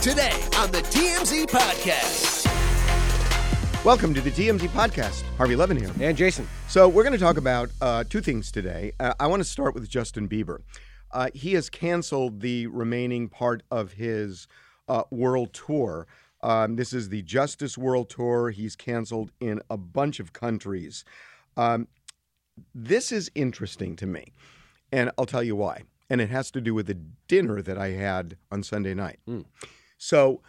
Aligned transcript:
today 0.00 0.32
on 0.56 0.70
the 0.70 0.80
TMZ 0.80 1.46
Podcast. 1.46 2.46
Welcome 3.84 4.14
to 4.14 4.22
the 4.22 4.30
TMZ 4.30 4.68
podcast. 4.68 5.22
Harvey 5.36 5.56
Levin 5.56 5.76
here. 5.76 5.90
And 6.00 6.16
Jason. 6.16 6.48
So, 6.68 6.88
we're 6.88 7.02
going 7.02 7.12
to 7.12 7.18
talk 7.18 7.36
about 7.36 7.68
uh, 7.82 8.04
two 8.08 8.22
things 8.22 8.50
today. 8.50 8.92
Uh, 8.98 9.12
I 9.20 9.26
want 9.26 9.40
to 9.40 9.48
start 9.48 9.74
with 9.74 9.88
Justin 9.90 10.26
Bieber. 10.26 10.60
Uh, 11.10 11.28
he 11.34 11.52
has 11.52 11.68
canceled 11.68 12.40
the 12.40 12.66
remaining 12.68 13.28
part 13.28 13.62
of 13.70 13.92
his 13.92 14.48
uh, 14.88 15.02
world 15.10 15.52
tour. 15.52 16.06
Um, 16.42 16.76
this 16.76 16.94
is 16.94 17.10
the 17.10 17.20
Justice 17.20 17.76
World 17.76 18.08
Tour. 18.08 18.50
He's 18.50 18.76
canceled 18.76 19.32
in 19.38 19.60
a 19.68 19.76
bunch 19.76 20.18
of 20.18 20.32
countries. 20.32 21.04
Um, 21.58 21.88
this 22.74 23.12
is 23.12 23.30
interesting 23.34 23.96
to 23.96 24.06
me, 24.06 24.32
and 24.92 25.10
I'll 25.18 25.26
tell 25.26 25.42
you 25.42 25.56
why. 25.56 25.82
And 26.08 26.22
it 26.22 26.30
has 26.30 26.50
to 26.52 26.60
do 26.62 26.74
with 26.74 26.86
the 26.86 26.98
dinner 27.28 27.60
that 27.60 27.76
I 27.76 27.88
had 27.88 28.38
on 28.50 28.62
Sunday 28.62 28.94
night. 28.94 29.18
So, 30.02 30.40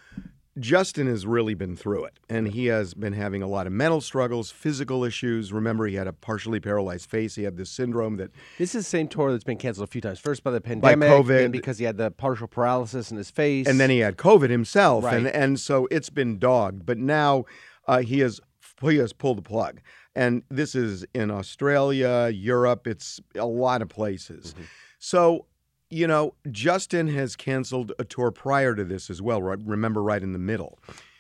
Justin 0.60 1.08
has 1.08 1.26
really 1.26 1.54
been 1.54 1.76
through 1.76 2.06
it, 2.06 2.20
and 2.30 2.48
he 2.50 2.66
has 2.68 2.94
been 2.94 3.14
having 3.14 3.42
a 3.42 3.48
lot 3.48 3.68
of 3.68 3.74
mental 3.74 4.00
struggles, 4.02 4.50
physical 4.52 5.04
issues. 5.04 5.52
Remember, 5.54 5.88
he 5.88 5.96
had 5.96 6.08
a 6.08 6.14
partially 6.14 6.60
paralyzed 6.60 7.10
face. 7.10 7.36
He 7.36 7.44
had 7.44 7.58
this 7.58 7.70
syndrome 7.70 8.18
that 8.18 8.32
This 8.58 8.76
is 8.76 8.86
the 8.86 8.90
same 8.90 9.08
tour 9.08 9.32
that's 9.32 9.44
been 9.44 9.58
canceled 9.58 9.88
a 9.88 9.92
few 9.92 10.02
times. 10.02 10.20
First 10.20 10.44
by 10.44 10.52
the 10.52 10.60
pandemic, 10.62 11.00
by 11.00 11.06
COVID. 11.06 11.28
then 11.28 11.52
because 11.52 11.78
he 11.80 11.86
had 11.86 11.98
the 11.98 12.12
partial 12.12 12.48
paralysis 12.48 13.12
in 13.12 13.18
his 13.18 13.30
face. 13.30 13.68
and 13.68 13.80
then 13.80 13.90
he 13.90 14.00
had 14.00 14.18
COVID 14.18 14.50
himself, 14.50 15.04
and 15.06 15.26
Right. 15.26 15.36
and 15.36 15.60
so 15.60 15.88
it's 15.92 16.10
been 16.10 16.38
dogged. 16.40 16.86
But 16.86 16.98
now 16.98 17.46
uh, 17.88 18.00
he 18.00 18.20
has 18.20 18.40
he 18.82 18.98
has 18.98 19.14
pulled 19.14 19.38
the 19.38 19.42
plug, 19.44 19.80
and 20.16 20.44
this 20.50 20.76
is 20.76 21.06
in 21.14 21.30
Australia, 21.32 22.30
Europe. 22.34 22.88
It's 22.88 23.22
a 23.36 23.46
lot 23.46 23.82
of 23.82 23.88
places. 23.90 24.54
So 25.00 25.46
you 25.92 26.08
know, 26.08 26.34
Justin 26.50 27.08
has 27.10 27.36
canceled 27.36 27.92
a 28.00 28.04
tour 28.04 28.32
prior 28.32 28.74
to 28.74 28.84
this 28.84 29.10
as 29.10 29.22
well. 29.22 29.42
Right, 29.42 29.60
remember, 29.64 30.02
right 30.02 30.24
in 30.24 30.34
the 30.34 30.40
middle. 30.40 30.80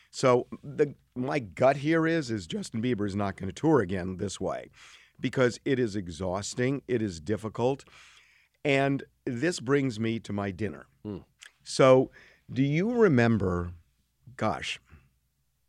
So 0.09 0.47
the 0.63 0.95
my 1.15 1.39
gut 1.39 1.77
here 1.77 2.07
is 2.07 2.31
is 2.31 2.47
Justin 2.47 2.81
Bieber 2.81 3.05
is 3.05 3.15
not 3.15 3.35
going 3.35 3.47
to 3.49 3.53
tour 3.53 3.81
again 3.81 4.17
this 4.17 4.39
way 4.41 4.69
because 5.19 5.59
it 5.65 5.77
is 5.77 5.95
exhausting, 5.95 6.81
it 6.87 7.01
is 7.01 7.19
difficult, 7.19 7.83
and 8.65 9.03
this 9.25 9.59
brings 9.59 9.99
me 9.99 10.19
to 10.19 10.33
my 10.33 10.49
dinner. 10.51 10.87
So, 11.63 12.09
do 12.51 12.63
you 12.63 12.91
remember, 12.91 13.71
gosh, 14.35 14.79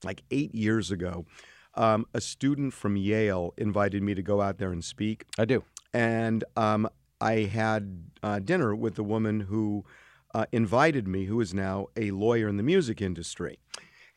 like 0.02 0.22
eight 0.30 0.54
years 0.54 0.90
ago, 0.90 1.26
um, 1.74 2.06
a 2.14 2.20
student 2.20 2.72
from 2.72 2.96
Yale 2.96 3.52
invited 3.58 4.02
me 4.02 4.14
to 4.14 4.22
go 4.22 4.40
out 4.40 4.56
there 4.58 4.72
and 4.72 4.82
speak, 4.82 5.26
I 5.38 5.44
do. 5.44 5.64
and 5.92 6.44
um, 6.56 6.88
I 7.22 7.44
had 7.44 8.10
uh, 8.22 8.40
dinner 8.40 8.74
with 8.74 8.96
the 8.96 9.04
woman 9.04 9.40
who 9.40 9.84
uh, 10.34 10.46
invited 10.50 11.06
me, 11.06 11.26
who 11.26 11.40
is 11.40 11.54
now 11.54 11.86
a 11.96 12.10
lawyer 12.10 12.48
in 12.48 12.56
the 12.56 12.62
music 12.62 13.00
industry, 13.00 13.58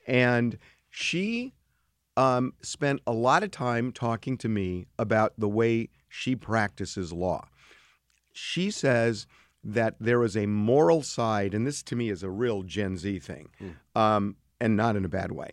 and 0.07 0.57
she 0.89 1.53
um, 2.17 2.53
spent 2.61 3.01
a 3.05 3.11
lot 3.11 3.43
of 3.43 3.51
time 3.51 3.91
talking 3.91 4.37
to 4.39 4.49
me 4.49 4.87
about 4.97 5.33
the 5.37 5.49
way 5.49 5.89
she 6.09 6.35
practices 6.35 7.13
law. 7.13 7.47
She 8.33 8.71
says 8.71 9.27
that 9.63 9.95
there 9.99 10.23
is 10.23 10.35
a 10.35 10.45
moral 10.45 11.03
side, 11.03 11.53
and 11.53 11.67
this 11.67 11.83
to 11.83 11.95
me 11.95 12.09
is 12.09 12.23
a 12.23 12.29
real 12.29 12.63
Gen 12.63 12.97
Z 12.97 13.19
thing, 13.19 13.49
um, 13.95 14.35
and 14.59 14.75
not 14.75 14.95
in 14.95 15.05
a 15.05 15.09
bad 15.09 15.31
way. 15.31 15.51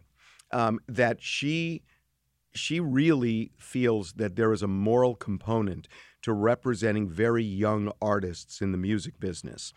Um, 0.52 0.80
that 0.88 1.22
she 1.22 1.82
she 2.54 2.80
really 2.80 3.50
feels 3.58 4.12
that 4.14 4.36
there 4.36 4.52
is 4.52 4.62
a 4.62 4.68
moral 4.68 5.14
component 5.14 5.88
to 6.22 6.32
representing 6.32 7.08
very 7.08 7.44
young 7.44 7.92
artists 8.00 8.60
in 8.60 8.72
the 8.72 8.78
music 8.78 9.18
business. 9.20 9.72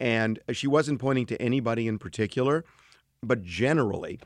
And 0.00 0.38
she 0.52 0.66
wasn't 0.66 1.00
pointing 1.00 1.26
to 1.26 1.40
anybody 1.40 1.86
in 1.86 1.98
particular, 1.98 2.64
but 3.22 3.42
generally, 3.42 4.18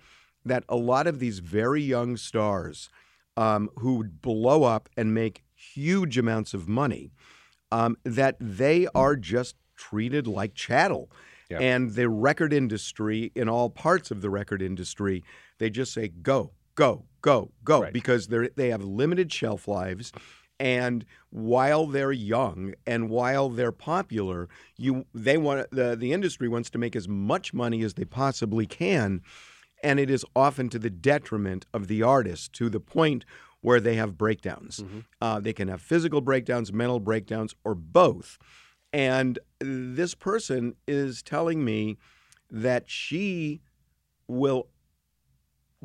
that 0.44 0.64
a 0.69 0.77
lot 0.77 1.06
of 1.06 1.19
these 1.19 1.41
very 1.41 1.83
young 1.83 2.16
stars 2.16 2.88
um, 3.37 3.69
who 3.78 4.04
blow 4.04 4.62
up 4.65 4.88
and 4.97 5.12
make 5.12 5.43
huge 5.54 6.16
amounts 6.19 6.54
of 6.54 6.69
money, 6.69 7.10
um, 7.72 7.97
that 8.04 8.37
they 8.38 8.87
are 8.94 9.16
just 9.16 9.56
treated 9.76 10.26
like 10.26 10.54
chattel. 10.54 11.10
Yeah. 11.50 11.59
And 11.59 11.94
the 11.94 12.09
record 12.09 12.53
industry, 12.53 13.32
in 13.34 13.49
all 13.49 13.69
parts 13.70 14.10
of 14.10 14.20
the 14.20 14.31
record 14.31 14.62
industry, 14.62 15.25
they 15.59 15.70
just 15.70 15.93
say, 15.93 16.09
go, 16.09 16.53
go, 16.75 17.04
go, 17.20 17.50
go, 17.65 17.82
Right. 17.82 17.93
because 17.93 18.28
they 18.28 18.49
they 18.54 18.70
have 18.70 18.84
limited 18.84 19.32
shelf 19.32 19.66
lives. 19.66 20.12
And 20.60 21.04
while 21.31 21.87
they're 21.87 22.12
young 22.12 22.75
and 22.87 23.10
while 23.10 23.48
they're 23.48 23.72
popular, 23.72 24.48
you 24.76 25.04
they 25.12 25.37
want 25.37 25.70
the 25.70 25.97
the 25.97 26.12
industry 26.12 26.48
wants 26.48 26.70
to 26.70 26.78
make 26.78 26.94
as 26.94 27.09
much 27.09 27.53
money 27.53 27.82
as 27.82 27.94
they 27.94 28.04
possibly 28.04 28.66
can, 28.66 29.20
and 29.82 29.98
it 29.98 30.10
is 30.10 30.25
often 30.37 30.69
to 30.70 30.78
the 30.78 30.91
detriment 30.91 31.66
of 31.75 31.88
the 31.88 32.03
artist 32.03 32.53
to 32.54 32.70
the 32.70 32.81
point 32.81 33.25
where 33.62 33.81
they 33.81 33.97
have 33.97 34.16
breakdowns. 34.19 34.84
Uh, 35.20 35.41
they 35.41 35.53
can 35.53 35.69
have 35.69 35.81
physical 35.81 36.20
breakdowns, 36.20 36.72
mental 36.72 37.00
breakdowns, 37.00 37.54
or 37.64 37.75
both. 37.75 38.38
And 38.93 39.38
this 39.59 40.14
person 40.14 40.75
is 40.87 41.22
telling 41.22 41.64
me 41.64 41.97
that 42.50 42.88
she 42.88 43.60
will 44.28 44.69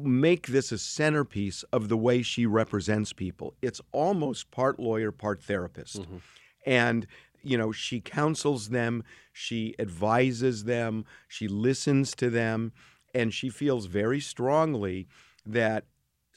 make 0.04 0.48
this 0.48 0.72
a 0.72 0.78
centerpiece 0.78 1.64
of 1.72 1.90
the 1.90 1.98
way 1.98 2.22
she 2.22 2.46
represents 2.46 3.14
people. 3.14 3.56
It's 3.62 3.82
almost 3.92 4.52
part 4.52 4.80
lawyer, 4.80 5.12
part 5.12 5.42
therapist. 5.42 6.02
Mm-hmm. 6.02 6.18
And 6.66 7.08
you 7.42 7.58
know, 7.58 7.72
she 7.72 8.02
counsels 8.02 8.70
them, 8.70 9.04
she 9.32 9.76
advises 9.80 10.66
them, 10.66 11.06
she 11.28 11.48
listens 11.48 12.14
to 12.16 12.30
them, 12.30 12.74
and 13.14 13.34
she 13.34 13.50
feels 13.50 13.86
very 13.86 14.20
strongly 14.20 15.08
that 15.46 15.86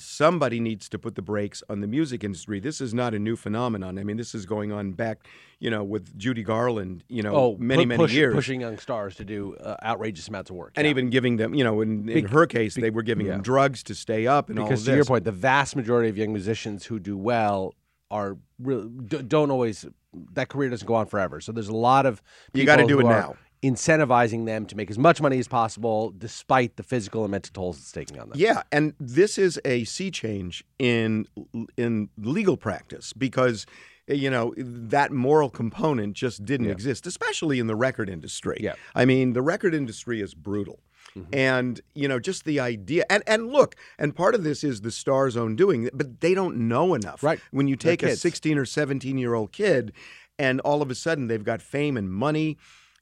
somebody 0.03 0.61
needs 0.61 0.89
to 0.91 0.99
put 0.99 1.15
the 1.15 1.23
brakes 1.23 1.63
on 1.71 1.81
the 1.81 1.87
music 1.87 2.25
industry. 2.25 2.61
This 2.61 2.81
is 2.81 2.93
not 2.93 3.15
a 3.15 3.19
new 3.19 3.37
phenomenon. 3.37 3.99
I 3.99 4.05
mean, 4.05 4.17
this 4.17 4.35
is 4.35 4.45
going 4.47 4.73
on 4.73 4.93
back, 4.93 5.27
you 5.61 5.71
know, 5.71 5.83
with 5.85 6.17
Judy 6.19 6.43
Garland, 6.43 7.05
you 7.09 7.23
know, 7.23 7.35
Oh, 7.35 7.57
many, 7.59 7.85
many 7.87 8.03
push- 8.03 8.13
years. 8.13 8.35
pushing 8.35 8.61
young 8.61 8.79
stars 8.79 9.15
to 9.17 9.25
do 9.25 9.55
uh, 9.57 9.77
outrageous 9.85 10.29
amounts 10.29 10.51
of 10.51 10.57
work. 10.57 10.73
and 10.77 10.85
Yeah. 10.85 10.91
even 10.91 11.11
giving 11.11 11.37
them, 11.37 11.55
you 11.55 11.65
know, 11.65 11.81
in, 11.81 12.09
in 12.09 12.23
Bec- 12.25 12.33
her 12.33 12.47
case, 12.47 12.75
bec- 12.75 12.83
they 12.83 12.91
were 12.91 13.03
giving 13.03 13.27
yeah. 13.27 13.33
them 13.33 13.43
drugs 13.43 13.83
to 13.85 13.95
stay 13.95 14.27
up 14.27 14.51
and 14.51 14.59
all 14.59 14.67
because 14.67 14.83
of 14.83 14.93
to 14.93 14.97
your 14.97 15.05
point, 15.05 15.25
the 15.25 15.33
vast 15.33 15.77
majority 15.77 16.09
of 16.09 16.19
young 16.19 16.33
musicians 16.33 16.87
who 16.87 16.99
do 16.99 17.17
well 17.17 17.75
are 18.11 18.37
really 18.59 18.89
don't 18.89 19.51
always 19.51 19.87
that 20.35 20.51
career 20.51 20.69
doesn't 20.69 20.87
go 20.87 20.95
on 20.95 21.07
forever. 21.07 21.41
So 21.41 21.53
there's 21.53 21.69
a 21.69 21.75
lot 21.75 22.05
of 22.05 22.21
You 22.53 22.67
gotta 22.67 22.87
do 22.87 23.01
it 23.01 23.07
are 23.07 23.09
now. 23.09 23.37
Incentivizing 23.63 24.45
them 24.47 24.67
to 24.67 24.77
make 24.77 24.91
as 24.91 24.99
much 24.99 25.21
money 25.21 25.39
as 25.39 25.47
possible, 25.49 26.13
despite 26.17 26.77
the 26.77 26.83
physical 26.83 27.25
and 27.25 27.31
mental 27.31 27.53
tolls 27.53 27.79
it's 27.79 27.93
taking 27.93 28.19
on 28.19 28.29
them. 28.29 28.39
Yeah, 28.39 28.63
and 28.73 28.95
this 28.99 29.39
is 29.39 29.61
a 29.65 29.85
sea 29.85 30.11
change 30.11 30.65
in 30.79 31.27
in 31.77 32.09
legal 32.19 32.57
practice 32.57 33.13
because 33.13 33.67
you 34.09 34.29
know 34.29 34.53
that 34.57 35.13
moral 35.13 35.49
component 35.49 36.15
just 36.15 36.45
didn't 36.45 36.67
Yeah. 36.67 36.73
exist, 36.73 37.07
especially 37.07 37.61
in 37.61 37.69
the 37.69 37.77
record 37.77 38.09
industry. 38.11 38.59
Yeah. 38.61 38.75
I 38.97 39.05
mean, 39.05 39.33
the 39.33 39.43
record 39.43 39.75
industry 39.75 40.21
is 40.21 40.35
brutal. 40.35 40.81
Mm-hmm. 41.17 41.35
And 41.35 41.81
you 41.95 42.09
know, 42.09 42.19
just 42.19 42.45
the 42.45 42.59
idea, 42.59 43.05
and 43.11 43.23
and 43.27 43.49
look, 43.53 43.77
and 43.99 44.17
part 44.17 44.35
of 44.35 44.45
this 44.45 44.65
is 44.65 44.81
the 44.81 44.91
stars' 44.91 45.37
own 45.37 45.57
doing, 45.57 45.89
but 45.93 46.21
they 46.21 46.35
don't 46.35 46.57
know 46.69 46.95
enough. 46.95 47.23
Right. 47.23 47.39
When 47.53 47.69
you 47.69 47.77
take 47.77 48.03
a 48.03 48.17
sixteen 48.17 48.59
or 48.59 48.65
seventeen 48.65 49.19
year 49.19 49.35
old 49.35 49.53
kid, 49.53 49.93
and 50.39 50.61
all 50.63 50.81
of 50.83 50.91
a 50.91 50.95
sudden 50.95 51.27
they've 51.29 51.45
got 51.45 51.61
fame 51.61 51.97
and 51.99 52.11
money, 52.11 52.57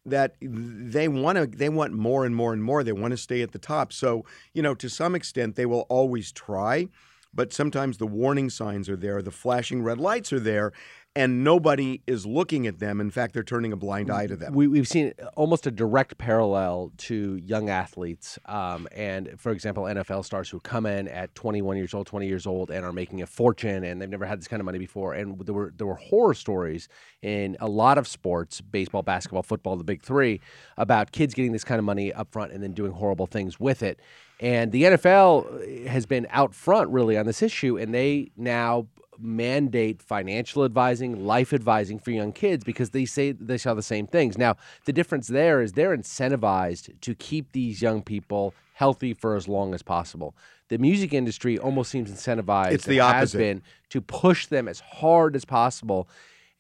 that 0.07 0.37
they 0.41 1.09
want 1.09 1.39
to 1.39 1.47
they 1.47 1.69
want 1.69 1.93
more 1.93 2.25
and 2.25 2.35
more 2.35 2.53
and 2.53 2.63
more. 2.63 2.83
They 2.83 2.93
want 2.93 3.13
to 3.13 3.17
stay 3.17 3.43
at 3.43 3.53
the 3.53 3.59
top. 3.59 3.93
So 3.93 4.25
you 4.55 4.63
know 4.63 4.75
to 4.75 4.89
some 4.89 5.15
extent 5.15 5.57
they 5.57 5.67
will 5.67 5.87
always 5.89 6.33
try 6.33 6.89
but 7.33 7.53
sometimes 7.53 7.99
the 7.99 8.07
warning 8.07 8.51
signs 8.51 8.89
are 8.89 8.97
there 8.97 9.23
the 9.23 9.31
flashing 9.31 9.83
red 9.83 9.99
lights 9.99 10.33
are 10.33 10.41
there 10.41 10.73
and 11.17 11.43
nobody 11.43 12.03
is 12.07 12.25
looking 12.27 12.67
at 12.67 12.79
them 12.79 13.01
in 13.01 13.11
fact 13.11 13.35
they're 13.35 13.43
turning 13.43 13.73
a 13.73 13.77
blind 13.77 14.11
eye 14.11 14.27
to 14.27 14.37
them 14.37 14.55
We, 14.55 14.67
we've 14.69 14.89
seen 14.89 15.13
almost 15.37 15.67
a 15.67 15.71
direct 15.71 16.19
parallel 16.19 16.93
to 16.99 17.37
young 17.37 17.69
athletes, 17.71 18.39
um, 18.47 18.89
and 18.93 19.39
for 19.39 19.53
example, 19.53 19.85
NFL 19.85 20.25
stars 20.25 20.49
who 20.49 20.61
come 20.61 20.87
in 20.87 21.09
at 21.09 21.35
21 21.35 21.77
years 21.77 21.95
old, 21.95 22.07
20 22.07 22.27
years 22.27 22.47
old, 22.47 22.71
and 22.71 22.85
are 22.85 22.93
making 22.93 23.23
a 23.23 23.27
fortune, 23.27 23.85
and 23.85 24.01
they've 24.01 24.09
never 24.09 24.27
had 24.27 24.39
this 24.39 24.49
kind 24.49 24.61
of 24.61 24.67
money 24.67 24.79
before. 24.79 25.15
And 25.15 25.39
there 25.41 25.55
were 25.55 25.73
there 25.77 25.87
were 25.87 25.97
horror 25.97 26.35
stories 26.35 26.89
in 27.23 27.57
a 27.61 27.69
lot 27.69 27.99
of 27.99 28.07
sports, 28.07 28.61
baseball, 28.61 29.03
basketball, 29.03 29.43
football, 29.43 29.77
the 29.77 29.85
big 29.85 30.03
three, 30.03 30.41
about 30.77 31.13
kids 31.13 31.35
getting 31.35 31.53
this 31.53 31.65
kind 31.65 31.79
of 31.79 31.85
money 31.85 32.13
up 32.13 32.31
front 32.33 32.53
and 32.53 32.63
then 32.63 32.73
doing 32.73 32.93
horrible 32.93 33.27
things 33.27 33.59
with 33.59 33.83
it. 33.83 34.01
And 34.41 34.73
the 34.73 34.85
NFL 34.85 35.87
has 35.87 36.07
been 36.07 36.27
out 36.31 36.55
front 36.55 36.91
really 36.91 37.19
on 37.19 37.27
this 37.27 37.43
issue, 37.43 37.79
and 37.79 37.95
they 37.95 38.31
now 38.37 38.87
mandate 39.21 40.03
financial 40.03 40.65
advising, 40.65 41.27
life 41.27 41.53
advising 41.53 41.99
for 41.99 42.11
young 42.11 42.33
kids 42.33 42.65
because 42.65 42.91
they 42.91 43.05
say 43.05 43.33
they 43.33 43.59
saw 43.59 43.75
the 43.75 43.83
same 43.83 44.07
things. 44.07 44.39
Now, 44.39 44.57
the 44.85 44.93
difference 44.93 45.29
there 45.29 45.61
is 45.63 45.73
they're 45.73 45.97
incentivized 45.97 47.01
to 47.01 47.15
keep 47.15 47.53
these 47.53 47.83
young 47.83 48.03
people 48.03 48.55
healthy 48.75 49.15
for 49.15 49.37
as 49.37 49.47
long 49.49 49.75
as 49.75 49.83
possible. 49.83 50.35
The 50.69 50.79
music 50.79 51.13
industry 51.13 51.59
almost 51.59 51.91
seems 51.91 52.11
incentivized 52.11 52.73
It's 52.73 52.87
the 52.87 53.01
and 53.01 53.13
has 53.15 53.35
opposite. 53.35 53.39
been 53.39 53.63
to 53.91 54.01
push 54.01 54.47
them 54.47 54.69
as 54.69 54.81
hard 54.81 55.35
as 55.37 55.45
possible. 55.45 56.09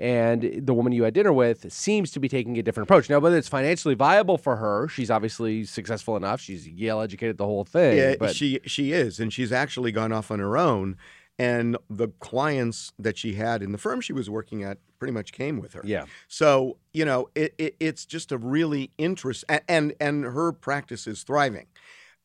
And 0.00 0.66
the 0.66 0.72
woman 0.72 0.92
you 0.94 1.02
had 1.02 1.12
dinner 1.12 1.32
with 1.32 1.70
seems 1.70 2.10
to 2.12 2.20
be 2.20 2.28
taking 2.28 2.58
a 2.58 2.62
different 2.62 2.88
approach. 2.88 3.10
Now, 3.10 3.18
whether 3.18 3.36
it's 3.36 3.48
financially 3.48 3.94
viable 3.94 4.38
for 4.38 4.56
her, 4.56 4.88
she's 4.88 5.10
obviously 5.10 5.64
successful 5.64 6.16
enough. 6.16 6.40
She's 6.40 6.66
Yale 6.66 7.02
educated, 7.02 7.36
the 7.36 7.44
whole 7.44 7.64
thing. 7.64 7.98
Yeah, 7.98 8.14
but 8.18 8.34
she 8.34 8.60
she 8.64 8.92
is, 8.92 9.20
and 9.20 9.30
she's 9.30 9.52
actually 9.52 9.92
gone 9.92 10.10
off 10.10 10.30
on 10.30 10.38
her 10.38 10.56
own. 10.56 10.96
And 11.38 11.76
the 11.88 12.08
clients 12.20 12.92
that 12.98 13.16
she 13.16 13.34
had 13.34 13.62
in 13.62 13.72
the 13.72 13.78
firm 13.78 14.00
she 14.00 14.12
was 14.12 14.28
working 14.28 14.62
at 14.62 14.78
pretty 14.98 15.12
much 15.12 15.32
came 15.32 15.58
with 15.58 15.72
her. 15.72 15.82
yeah, 15.84 16.04
So 16.28 16.76
you 16.92 17.04
know, 17.04 17.28
it, 17.34 17.54
it 17.58 17.76
it's 17.80 18.04
just 18.04 18.32
a 18.32 18.38
really 18.38 18.90
interest, 18.98 19.44
and, 19.48 19.62
and 19.68 19.94
and 20.00 20.24
her 20.24 20.52
practice 20.52 21.06
is 21.06 21.22
thriving, 21.22 21.66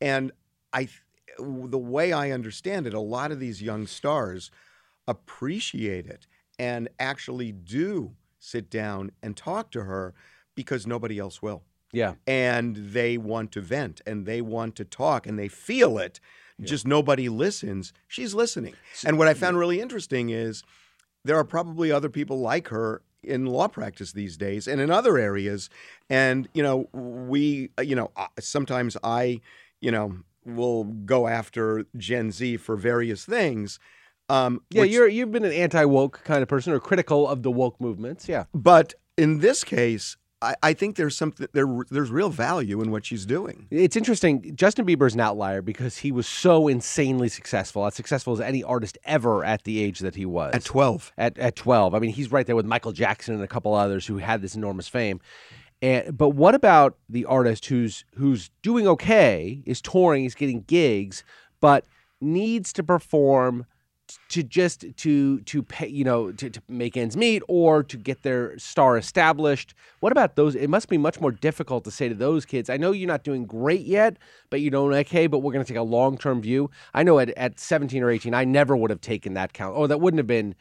and 0.02 0.32
I, 0.74 0.90
the 1.40 1.78
way 1.78 2.12
I 2.12 2.32
understand 2.32 2.88
it, 2.88 2.94
a 2.94 3.00
lot 3.00 3.32
of 3.32 3.40
these 3.40 3.62
young 3.62 3.88
stars 3.88 4.52
appreciate 5.08 6.08
it 6.08 6.28
and 6.60 6.90
actually 7.00 7.52
do 7.52 8.16
sit 8.40 8.70
down 8.70 9.12
and 9.22 9.38
talk 9.38 9.72
to 9.72 9.84
her 9.84 10.14
because 10.56 10.86
nobody 10.86 11.20
else 11.20 11.42
will 11.42 11.64
yeah. 11.96 12.16
and 12.28 12.76
they 12.76 13.18
want 13.18 13.52
to 13.54 13.62
vent 13.62 14.02
and 14.06 14.26
they 14.26 14.42
want 14.42 14.76
to 14.76 14.86
talk 14.86 15.26
and 15.26 15.40
they 15.40 15.48
feel 15.48 15.98
it. 15.98 16.20
Just 16.64 16.88
nobody 16.88 17.28
listens. 17.30 17.92
She's 18.08 18.34
listening. 18.34 18.76
And 19.06 19.18
what 19.18 19.28
I 19.28 19.34
found 19.34 19.58
really 19.58 19.82
interesting 19.82 20.30
is 20.30 20.64
there 21.26 21.36
are 21.38 21.44
probably 21.44 21.92
other 21.92 22.10
people 22.10 22.40
like 22.40 22.70
her 22.70 23.02
in 23.24 23.46
law 23.46 23.68
practice 23.68 24.14
these 24.14 24.38
days 24.38 24.68
and 24.68 24.80
in 24.80 24.90
other 24.92 25.18
areas. 25.18 25.70
And, 26.10 26.48
you 26.54 26.64
know, 26.64 26.88
we, 26.94 27.72
uh, 27.78 27.82
you 27.82 27.96
know, 27.96 28.12
sometimes 28.40 28.96
I, 29.04 29.42
you 29.82 29.92
know, 29.92 30.18
will 30.46 30.84
go 30.86 31.28
after 31.28 31.86
Gen 31.98 32.32
Z 32.32 32.58
for 32.58 32.76
various 32.76 33.26
things. 33.26 33.80
Um, 34.30 34.62
Yeah, 34.70 34.82
which- 34.84 34.92
you're 34.92 35.08
you've 35.08 35.32
been 35.32 35.44
an 35.46 35.52
anti 35.52 35.84
woke 35.86 36.22
kind 36.24 36.42
of 36.42 36.48
person 36.48 36.72
or 36.72 36.80
critical 36.80 37.28
of 37.28 37.44
the 37.44 37.52
woke 37.52 37.82
movements. 37.82 38.30
Yeah. 38.30 38.46
but 38.54 38.94
in 39.18 39.40
this 39.40 39.64
case, 39.64 40.18
I, 40.42 40.56
I 40.62 40.74
think 40.74 40.96
there's 40.96 41.16
something 41.16 41.48
there. 41.54 41.68
There's 41.90 42.12
real 42.12 42.30
value 42.30 42.82
in 42.82 42.92
what 42.92 43.06
she's 43.06 43.26
doing. 43.26 43.68
It's 43.72 43.96
interesting. 43.96 44.56
Justin 44.56 44.86
Bieber's 44.86 45.14
an 45.14 45.22
outlier 45.22 45.62
because 45.62 45.98
he 45.98 46.12
was 46.12 46.28
so 46.28 46.68
insanely 46.68 47.30
successful, 47.30 47.86
as 47.86 47.96
successful 47.96 48.34
as 48.34 48.42
any 48.42 48.64
artist 48.64 48.98
ever 49.06 49.44
at 49.46 49.64
the 49.64 49.82
age 49.82 50.00
that 50.00 50.16
he 50.16 50.26
was. 50.26 50.54
At 50.54 50.66
12. 50.66 51.14
at, 51.18 51.38
at 51.38 51.56
12. 51.56 51.96
I 51.96 52.00
mean, 52.00 52.12
he's 52.12 52.32
right 52.32 52.46
there 52.46 52.56
with 52.56 52.66
Michael 52.66 52.92
Jackson 52.92 53.34
and 53.34 53.44
a 53.44 53.48
couple 53.48 53.74
others 53.74 54.06
who 54.06 54.18
had 54.18 54.42
this 54.42 54.56
enormous 54.56 54.88
fame. 54.88 55.22
And 55.82 56.18
but 56.18 56.30
what 56.30 56.56
about 56.56 56.98
the 57.10 57.26
artist 57.26 57.66
who's 57.68 58.06
who's 58.16 58.50
doing 58.62 58.88
okay, 58.88 59.62
is 59.66 59.82
touring, 59.82 60.26
is 60.26 60.36
getting 60.36 60.62
gigs, 60.62 61.24
but 61.60 61.86
needs 62.22 62.74
to 62.74 62.84
perform 62.84 63.66
to 64.30 64.44
just 64.44 64.86
to 64.98 65.40
to 65.42 65.64
pay, 65.64 65.88
you 65.88 66.04
know, 66.04 66.32
to, 66.32 66.50
to 66.50 66.62
make 66.68 66.98
ends 66.98 67.16
meet 67.16 67.44
or 67.48 67.84
to 67.84 67.98
get 67.98 68.24
their 68.24 68.58
star 68.58 68.98
established. 68.98 69.74
What 70.00 70.12
about 70.12 70.36
those? 70.36 70.56
It 70.56 70.70
must 70.70 70.90
be 70.90 70.98
much 70.98 71.20
more 71.22 71.32
difficult 71.32 71.84
to 71.86 71.92
say 71.92 72.10
to 72.10 72.16
those 72.16 72.46
kids, 72.46 72.70
I 72.70 72.78
know 72.78 72.92
you're 72.92 73.08
not 73.08 73.24
doing 73.24 73.46
great 73.46 73.86
yet, 73.86 74.18
but 74.50 74.62
you're 74.62 74.72
doing 74.72 74.94
okay, 75.00 75.28
but 75.28 75.40
we're 75.40 75.54
going 75.54 75.66
to 75.66 75.68
take 75.68 75.80
a 75.80 75.84
long-term 75.84 76.42
view. 76.42 76.70
I 76.94 77.04
know 77.04 77.20
at, 77.20 77.30
at 77.32 77.60
17 77.60 78.02
or 78.04 78.10
18, 78.10 78.34
I 78.34 78.46
never 78.46 78.76
would 78.76 78.90
have 78.90 79.02
taken 79.02 79.34
that 79.36 79.54
count. 79.54 79.76
Oh, 79.78 79.88
that 79.88 80.02
wouldn't 80.02 80.20
have 80.20 80.28
been 80.28 80.56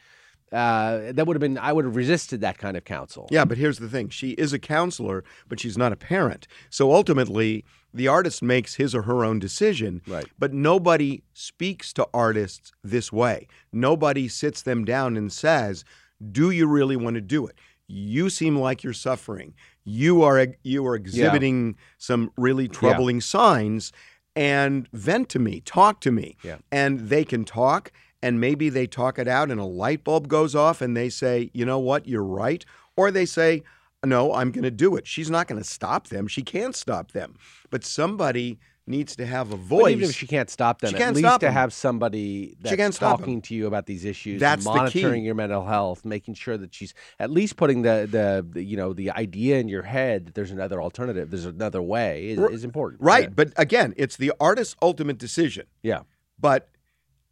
uh, 0.53 1.13
that 1.13 1.27
would 1.27 1.35
have 1.35 1.41
been 1.41 1.59
I 1.59 1.73
would 1.73 1.85
have 1.85 1.97
resisted 1.97 2.41
that 2.43 2.59
kind 2.59 2.77
of 2.77 2.85
counsel. 2.85 3.29
Yeah, 3.31 3.45
but 3.45 3.59
here's 3.59 3.79
the 3.79 3.89
thing. 3.89 4.09
She 4.09 4.31
is 4.33 4.53
a 4.53 4.59
counselor, 4.59 5.25
but 5.49 5.59
she's 5.59 5.77
not 5.77 5.93
a 5.93 5.97
parent. 5.97 6.47
So 6.71 6.93
ultimately, 6.93 7.65
the 7.93 8.09
artist 8.09 8.43
makes 8.43 8.75
his 8.77 8.95
or 8.95 9.03
her 9.03 9.25
own 9.25 9.39
decision. 9.39 10.03
Right. 10.07 10.27
But 10.39 10.53
nobody 10.53 11.23
speaks 11.33 11.93
to 11.95 12.07
artists 12.15 12.73
this 12.83 13.13
way. 13.13 13.49
Nobody 13.73 14.29
sits 14.29 14.63
them 14.63 14.85
down 14.85 15.17
and 15.17 15.33
says, 15.33 15.85
"Do 16.31 16.51
you 16.51 16.67
really 16.67 16.97
want 16.97 17.15
to 17.15 17.21
do 17.21 17.47
it? 17.47 17.59
You 17.87 18.31
seem 18.31 18.57
like 18.57 18.83
you're 18.83 18.93
suffering. 18.93 19.55
You 19.85 20.23
are 20.23 20.47
you 20.63 20.87
are 20.87 20.95
exhibiting 20.95 21.77
some 21.99 22.31
really 22.37 22.69
troubling 22.69 23.21
signs 23.21 23.93
and 24.37 24.89
vent 24.93 25.29
to 25.31 25.39
me, 25.39 25.61
talk 25.61 26.01
to 26.03 26.13
me." 26.13 26.37
Yeah. 26.43 26.59
And 26.71 27.09
they 27.09 27.25
can 27.25 27.45
talk 27.45 27.93
and 28.25 28.41
maybe 28.41 28.71
they 28.71 28.87
talk 28.87 29.19
it 29.19 29.29
out 29.29 29.51
and 29.51 29.61
a 29.61 29.65
light 29.65 30.03
bulb 30.03 30.29
goes 30.29 30.55
off 30.55 30.81
and 30.81 30.97
they 30.97 31.11
say, 31.11 31.51
"You 31.53 31.67
know 31.67 31.79
what? 31.79 32.09
You're 32.09 32.25
right." 32.25 32.65
Or 32.97 33.11
they 33.11 33.27
say, 33.27 33.63
"No, 34.03 34.33
I'm 34.33 34.51
going 34.51 34.65
to 34.65 34.71
do 34.71 34.97
it." 34.97 35.07
She's 35.07 35.29
not 35.31 35.47
going 35.47 35.61
to 35.61 35.69
stop 35.69 36.09
them. 36.09 36.27
She 36.27 36.41
can't 36.43 36.75
stop 36.75 37.13
them. 37.13 37.35
But 37.71 37.85
somebody 37.85 38.59
needs 38.87 39.17
to 39.17 39.27
have 39.27 39.49
a 39.53 39.57
But 39.57 39.67
voice. 39.67 39.93
even 39.93 40.09
if 40.09 40.15
she 40.15 40.27
can't 40.27 40.49
stop 40.51 40.81
them, 40.81 40.91
She 40.91 40.97
at 40.97 41.03
can't 41.03 41.17
least 41.17 41.27
stop 41.27 41.41
to 41.41 41.47
them. 41.47 41.53
have 41.55 41.73
somebody 41.73 42.55
that's 42.61 42.99
talking 42.99 43.41
to 43.43 43.55
you 43.55 43.67
about 43.67 43.87
these 43.87 44.05
issues, 44.05 44.41
That's 44.41 44.65
monitoring 44.65 45.25
your 45.25 45.35
mental 45.35 45.65
health, 45.65 46.05
making 46.05 46.35
sure 46.35 46.57
that 46.57 46.75
she's 46.75 46.95
at 47.19 47.31
least 47.31 47.57
putting 47.57 47.83
the, 47.83 48.09
the 48.11 48.47
the 48.55 48.63
you 48.63 48.77
know 48.77 48.93
the 48.95 49.11
idea 49.11 49.59
in 49.59 49.69
your 49.69 49.83
head 49.83 50.27
that 50.27 50.35
there's 50.35 50.51
another 50.51 50.81
alternative, 50.83 51.31
there's 51.31 51.47
another 51.47 51.83
way 51.83 52.29
is, 52.31 52.39
is 52.39 52.65
important. 52.65 53.03
Right. 53.03 53.35
But 53.35 53.53
again, 53.57 53.93
it's 53.97 54.17
the 54.17 54.33
artist's 54.41 54.77
ultimate 54.81 55.19
decision. 55.19 55.67
Yeah. 55.83 56.03
But 56.39 56.69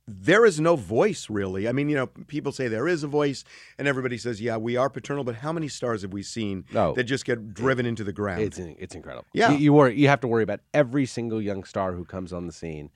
there 0.09 0.45
is 0.45 0.59
no 0.61 0.77
voice 0.77 1.31
really. 1.31 1.69
I 1.69 1.73
mean, 1.73 1.89
you 1.89 1.95
know, 1.97 2.07
people 2.07 2.53
say 2.53 2.69
there 2.69 2.89
is 2.89 3.03
a 3.05 3.09
voice, 3.09 3.45
and 3.79 3.87
everybody 3.87 4.19
says, 4.19 4.41
yeah, 4.41 4.57
we 4.57 4.77
are 4.77 4.91
paternal, 4.91 5.23
but 5.25 5.37
how 5.37 5.53
many 5.53 5.69
stars 5.69 6.03
have 6.03 6.13
we 6.13 6.23
seen 6.23 6.65
No. 6.73 6.93
that 6.95 7.05
just 7.05 7.25
get 7.25 7.55
driven 7.55 7.87
into 7.87 8.03
the 8.05 8.13
ground? 8.13 8.43
It's 8.43 8.59
it's 8.59 8.95
incredible. 8.95 9.27
Yeah. 9.33 9.53
you, 9.53 9.59
you 9.59 9.73
worry. 9.73 9.97
You 9.99 10.09
have 10.09 10.21
to 10.21 10.29
worry 10.29 10.43
about 10.43 10.61
every 10.75 11.07
single 11.07 11.41
young 11.41 11.65
star 11.65 11.93
who 11.93 12.05
comes 12.05 12.33
on 12.33 12.47
the 12.47 12.53
scene. 12.53 12.91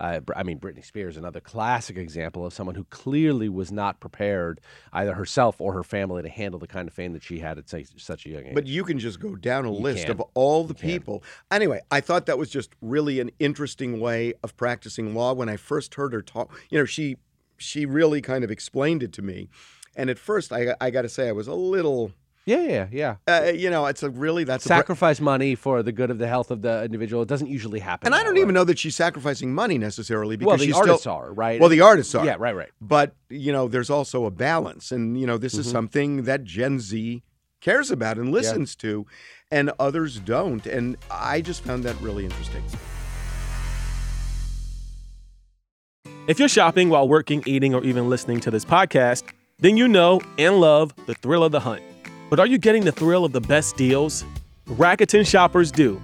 Uh, 0.00 0.20
I 0.36 0.42
mean, 0.42 0.58
Britney 0.58 0.84
Spears, 0.84 1.14
is 1.14 1.18
another 1.18 1.40
classic 1.40 1.96
example 1.96 2.46
of 2.46 2.52
someone 2.52 2.76
who 2.76 2.84
clearly 2.84 3.48
was 3.48 3.72
not 3.72 4.00
prepared, 4.00 4.60
either 4.92 5.14
herself 5.14 5.60
or 5.60 5.72
her 5.72 5.82
family, 5.82 6.22
to 6.22 6.28
handle 6.28 6.60
the 6.60 6.66
kind 6.66 6.86
of 6.86 6.94
fame 6.94 7.12
that 7.14 7.22
she 7.22 7.38
had 7.40 7.58
at 7.58 7.68
such, 7.68 7.86
such 7.96 8.26
a 8.26 8.30
young 8.30 8.46
age. 8.46 8.54
But 8.54 8.66
you 8.66 8.84
can 8.84 8.98
just 8.98 9.18
go 9.20 9.34
down 9.34 9.64
a 9.64 9.72
list 9.72 10.04
can. 10.04 10.12
of 10.12 10.22
all 10.34 10.64
the 10.64 10.74
can. 10.74 10.88
people. 10.88 11.22
Anyway, 11.50 11.80
I 11.90 12.00
thought 12.00 12.26
that 12.26 12.38
was 12.38 12.50
just 12.50 12.70
really 12.80 13.20
an 13.20 13.30
interesting 13.38 14.00
way 14.00 14.34
of 14.42 14.56
practicing 14.56 15.14
law. 15.14 15.32
When 15.32 15.48
I 15.48 15.56
first 15.56 15.94
heard 15.96 16.12
her 16.12 16.22
talk, 16.22 16.56
you 16.70 16.78
know, 16.78 16.84
she 16.84 17.16
she 17.58 17.84
really 17.84 18.22
kind 18.22 18.44
of 18.44 18.50
explained 18.50 19.02
it 19.02 19.12
to 19.14 19.22
me. 19.22 19.48
And 19.96 20.08
at 20.10 20.18
first, 20.18 20.52
I, 20.52 20.76
I 20.80 20.90
got 20.90 21.02
to 21.02 21.08
say, 21.08 21.28
I 21.28 21.32
was 21.32 21.48
a 21.48 21.54
little, 21.54 22.12
yeah, 22.48 22.62
yeah, 22.62 22.86
yeah. 22.90 23.16
uh, 23.26 23.52
you 23.52 23.68
know, 23.70 23.86
it's 23.86 24.02
a 24.02 24.10
really 24.10 24.44
that's 24.44 24.64
a, 24.64 24.68
bra- 24.68 24.78
Sacrifice 24.78 25.20
money 25.20 25.54
for 25.54 25.82
the 25.82 25.92
good 25.92 26.10
of 26.10 26.18
the 26.18 26.26
health 26.26 26.50
of 26.50 26.62
the 26.62 26.82
individual. 26.84 27.22
It 27.22 27.28
doesn't 27.28 27.48
usually 27.48 27.80
happen. 27.80 28.06
and 28.06 28.14
I 28.14 28.22
don't 28.22 28.34
way. 28.34 28.40
even 28.40 28.54
know 28.54 28.64
that 28.64 28.78
she's 28.78 28.96
sacrificing 28.96 29.54
money 29.54 29.76
necessarily 29.78 30.36
because 30.36 30.46
Well, 30.48 30.56
the 30.58 30.64
she's 30.66 30.74
artists 30.74 31.00
still, 31.02 31.12
are 31.12 31.32
right. 31.32 31.60
Well, 31.60 31.68
the 31.68 31.82
artists 31.82 32.14
are. 32.14 32.24
Yeah, 32.24 32.36
right, 32.38 32.56
right. 32.56 32.70
But 32.80 33.14
you 33.28 33.52
know, 33.52 33.68
there's 33.68 33.90
also 33.90 34.24
a 34.24 34.30
balance, 34.30 34.90
and 34.92 35.20
you 35.20 35.26
know, 35.26 35.36
this 35.38 35.54
is 35.54 35.68
Mhm. 35.68 35.72
something 35.72 36.22
that 36.24 36.44
Gen 36.44 36.80
Z 36.80 37.22
cares 37.60 37.90
about 37.90 38.16
and 38.18 38.30
listens 38.32 38.74
to, 38.76 39.04
and 39.50 39.70
others 39.78 40.18
don't. 40.18 40.64
And 40.66 40.96
I 41.10 41.40
just 41.40 41.62
found 41.64 41.84
that 41.84 42.00
really 42.00 42.24
interesting. 42.24 42.62
If 46.26 46.38
you're 46.38 46.48
shopping 46.48 46.88
while 46.90 47.08
working, 47.08 47.42
eating, 47.46 47.74
or 47.74 47.82
even 47.84 48.08
listening 48.10 48.40
to 48.40 48.50
this 48.50 48.64
podcast, 48.64 49.24
then 49.60 49.76
you 49.76 49.88
know 49.88 50.20
and 50.38 50.60
love 50.60 50.94
the 51.06 51.14
thrill 51.14 51.42
of 51.42 51.52
the 51.52 51.60
hunt. 51.60 51.82
But 52.30 52.38
are 52.38 52.46
you 52.46 52.58
getting 52.58 52.84
the 52.84 52.92
thrill 52.92 53.24
of 53.24 53.32
the 53.32 53.40
best 53.40 53.76
deals? 53.76 54.24
Rakuten 54.68 55.26
shoppers 55.26 55.72
do. 55.72 56.00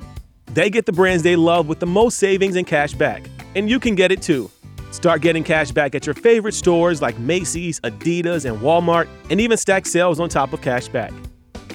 They 0.47 0.71
get 0.71 0.87
the 0.87 0.93
brands 0.93 1.23
they 1.23 1.37
love 1.37 1.69
with 1.69 1.81
the 1.81 1.87
most 1.87 2.19
savings 2.19 2.57
and 2.57 2.67
cash 2.67 2.95
back, 2.95 3.29
and 3.55 3.69
you 3.69 3.79
can 3.79 3.95
get 3.95 4.11
it 4.11 4.23
too. 4.23 4.51
Start 4.91 5.21
getting 5.21 5.45
cash 5.45 5.71
back 5.71 5.95
at 5.95 6.07
your 6.07 6.15
favorite 6.15 6.55
stores 6.55 7.03
like 7.03 7.19
Macy's, 7.19 7.81
Adidas, 7.81 8.49
and 8.49 8.59
Walmart, 8.61 9.09
and 9.29 9.41
even 9.41 9.59
stack 9.59 9.85
sales 9.85 10.19
on 10.19 10.29
top 10.29 10.53
of 10.53 10.63
cash 10.63 10.89
back. 10.89 11.13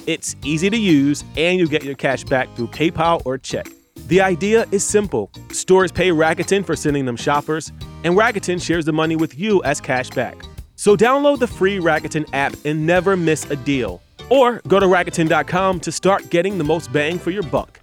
It's 0.06 0.34
easy 0.42 0.68
to 0.70 0.76
use, 0.76 1.22
and 1.36 1.58
you 1.58 1.68
get 1.68 1.84
your 1.84 1.94
cash 1.94 2.24
back 2.24 2.48
through 2.56 2.68
PayPal 2.68 3.22
or 3.24 3.38
check. 3.38 3.68
The 4.08 4.20
idea 4.20 4.66
is 4.72 4.82
simple. 4.82 5.30
Stores 5.52 5.92
pay 5.92 6.10
Rakuten 6.10 6.64
for 6.64 6.74
sending 6.74 7.04
them 7.04 7.16
shoppers, 7.16 7.70
and 8.02 8.16
Rakuten 8.16 8.60
shares 8.60 8.84
the 8.84 8.92
money 8.92 9.14
with 9.14 9.38
you 9.38 9.62
as 9.62 9.80
cash 9.80 10.10
back. 10.10 10.42
So 10.74 10.96
download 10.96 11.38
the 11.38 11.46
free 11.46 11.78
Rakuten 11.78 12.28
app 12.32 12.54
and 12.64 12.86
never 12.86 13.16
miss 13.16 13.48
a 13.50 13.56
deal. 13.56 14.02
Or 14.30 14.62
go 14.68 14.80
to 14.80 14.86
Rakuten.com 14.86 15.80
to 15.80 15.92
start 15.92 16.30
getting 16.30 16.56
the 16.56 16.64
most 16.64 16.92
bang 16.92 17.18
for 17.18 17.30
your 17.30 17.42
buck. 17.42 17.80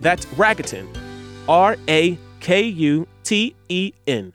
That's 0.00 0.24
Rakuten. 0.26 0.86
R 1.48 1.76
A 1.88 2.18
K 2.40 2.62
U 2.62 3.06
T 3.24 3.54
E 3.68 3.92
N. 4.06 4.32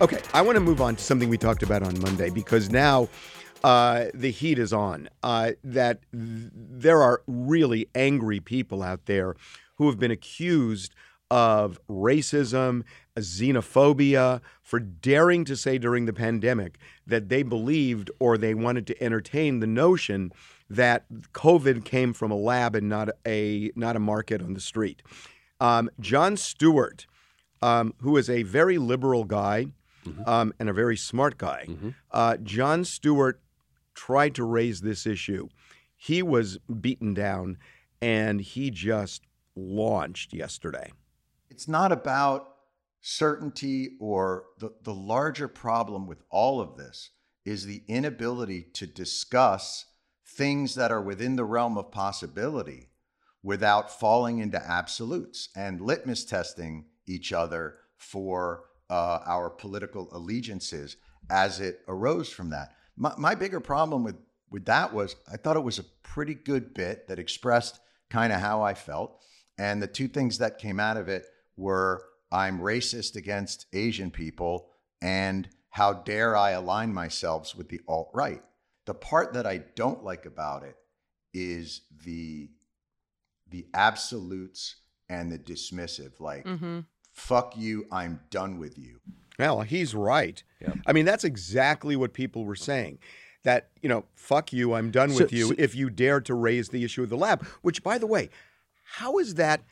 Okay, 0.00 0.20
I 0.32 0.42
want 0.42 0.56
to 0.56 0.60
move 0.60 0.80
on 0.80 0.96
to 0.96 1.02
something 1.02 1.28
we 1.28 1.38
talked 1.38 1.62
about 1.62 1.82
on 1.84 1.98
Monday 2.00 2.28
because 2.28 2.68
now 2.68 3.08
uh, 3.62 4.06
the 4.12 4.30
heat 4.30 4.58
is 4.58 4.72
on. 4.72 5.08
Uh, 5.22 5.52
that 5.62 6.00
th- 6.12 6.50
there 6.52 7.00
are 7.00 7.22
really 7.28 7.88
angry 7.94 8.40
people 8.40 8.82
out 8.82 9.06
there 9.06 9.36
who 9.76 9.86
have 9.86 9.98
been 9.98 10.10
accused 10.10 10.94
of 11.30 11.78
racism, 11.88 12.82
xenophobia, 13.18 14.40
for 14.62 14.78
daring 14.78 15.44
to 15.44 15.56
say 15.56 15.78
during 15.78 16.06
the 16.06 16.12
pandemic 16.12 16.78
that 17.06 17.28
they 17.28 17.42
believed 17.42 18.10
or 18.18 18.36
they 18.36 18.54
wanted 18.54 18.86
to 18.86 19.02
entertain 19.02 19.60
the 19.60 19.66
notion 19.66 20.32
that 20.70 21.04
COVID 21.32 21.84
came 21.84 22.12
from 22.12 22.30
a 22.30 22.36
lab 22.36 22.74
and 22.74 22.88
not 22.88 23.10
a 23.26 23.70
not 23.76 23.96
a 23.96 24.00
market 24.00 24.42
on 24.42 24.54
the 24.54 24.60
street. 24.60 25.02
Um, 25.60 25.90
Jon 26.00 26.36
Stewart, 26.36 27.06
um, 27.62 27.94
who 28.00 28.16
is 28.16 28.28
a 28.28 28.42
very 28.42 28.78
liberal 28.78 29.24
guy 29.24 29.66
um, 30.26 30.52
and 30.58 30.68
a 30.68 30.72
very 30.72 30.96
smart 30.96 31.38
guy, 31.38 31.66
uh, 32.10 32.36
Jon 32.42 32.84
Stewart 32.84 33.40
tried 33.94 34.34
to 34.34 34.44
raise 34.44 34.80
this 34.80 35.06
issue, 35.06 35.48
he 35.96 36.22
was 36.22 36.58
beaten 36.80 37.14
down 37.14 37.58
and 38.02 38.40
he 38.40 38.70
just 38.70 39.22
launched 39.56 40.32
yesterday. 40.34 40.92
It's 41.54 41.68
not 41.68 41.92
about 41.92 42.48
certainty 43.00 43.90
or 44.00 44.46
the, 44.58 44.74
the 44.82 44.92
larger 44.92 45.46
problem 45.46 46.04
with 46.08 46.20
all 46.28 46.60
of 46.60 46.76
this 46.76 47.10
is 47.44 47.64
the 47.64 47.84
inability 47.86 48.66
to 48.72 48.88
discuss 48.88 49.84
things 50.26 50.74
that 50.74 50.90
are 50.90 51.00
within 51.00 51.36
the 51.36 51.44
realm 51.44 51.78
of 51.78 51.92
possibility 51.92 52.88
without 53.40 53.88
falling 54.00 54.40
into 54.40 54.60
absolutes 54.68 55.48
and 55.54 55.80
litmus 55.80 56.24
testing 56.24 56.86
each 57.06 57.32
other 57.32 57.76
for 57.98 58.64
uh, 58.90 59.20
our 59.24 59.48
political 59.48 60.08
allegiances 60.10 60.96
as 61.30 61.60
it 61.60 61.82
arose 61.86 62.28
from 62.28 62.50
that. 62.50 62.72
My, 62.96 63.12
my 63.16 63.36
bigger 63.36 63.60
problem 63.60 64.02
with, 64.02 64.16
with 64.50 64.64
that 64.64 64.92
was 64.92 65.14
I 65.32 65.36
thought 65.36 65.56
it 65.56 65.60
was 65.60 65.78
a 65.78 65.84
pretty 66.02 66.34
good 66.34 66.74
bit 66.74 67.06
that 67.06 67.20
expressed 67.20 67.78
kind 68.10 68.32
of 68.32 68.40
how 68.40 68.60
I 68.60 68.74
felt. 68.74 69.20
And 69.56 69.80
the 69.80 69.86
two 69.86 70.08
things 70.08 70.38
that 70.38 70.58
came 70.58 70.80
out 70.80 70.96
of 70.96 71.08
it 71.08 71.26
were 71.56 72.02
I'm 72.32 72.58
racist 72.60 73.16
against 73.16 73.66
Asian 73.72 74.10
people 74.10 74.68
and 75.00 75.48
how 75.70 75.92
dare 75.92 76.36
I 76.36 76.50
align 76.52 76.92
myself 76.94 77.54
with 77.56 77.68
the 77.68 77.80
alt 77.88 78.10
right. 78.14 78.42
The 78.86 78.94
part 78.94 79.32
that 79.34 79.46
I 79.46 79.58
don't 79.76 80.02
like 80.04 80.26
about 80.26 80.62
it 80.62 80.76
is 81.32 81.82
the 82.04 82.50
the 83.50 83.66
absolutes 83.74 84.76
and 85.08 85.30
the 85.30 85.38
dismissive 85.38 86.18
like 86.20 86.44
Mm-hmm. 86.44 86.80
fuck 87.12 87.56
you 87.56 87.86
i'm 87.92 88.20
done 88.30 88.58
with 88.58 88.78
you 88.78 89.00
Well, 89.38 89.60
he's 89.62 89.94
right. 89.94 90.42
I 90.86 90.92
mean, 90.92 91.04
that's 91.04 91.24
exactly 91.24 91.94
what 91.96 92.12
people 92.14 92.44
were 92.44 92.54
saying. 92.56 92.98
That, 93.42 93.68
you 93.82 93.88
know, 93.88 94.04
fuck 94.14 94.52
you, 94.52 94.72
I'm 94.74 94.90
done 94.90 95.10
So- 95.10 95.24
with 95.24 95.32
you 95.32 95.48
so- 95.48 95.54
if 95.58 95.74
you 95.74 95.90
dare 95.90 96.20
to 96.22 96.34
raise 96.34 96.68
the 96.70 96.84
issue 96.84 97.02
of 97.02 97.10
the 97.10 97.16
lab, 97.16 97.44
which 97.62 97.82
by 97.82 97.98
the 97.98 98.06
way, 98.06 98.30
how 98.98 99.18
is 99.18 99.34
that 99.34 99.62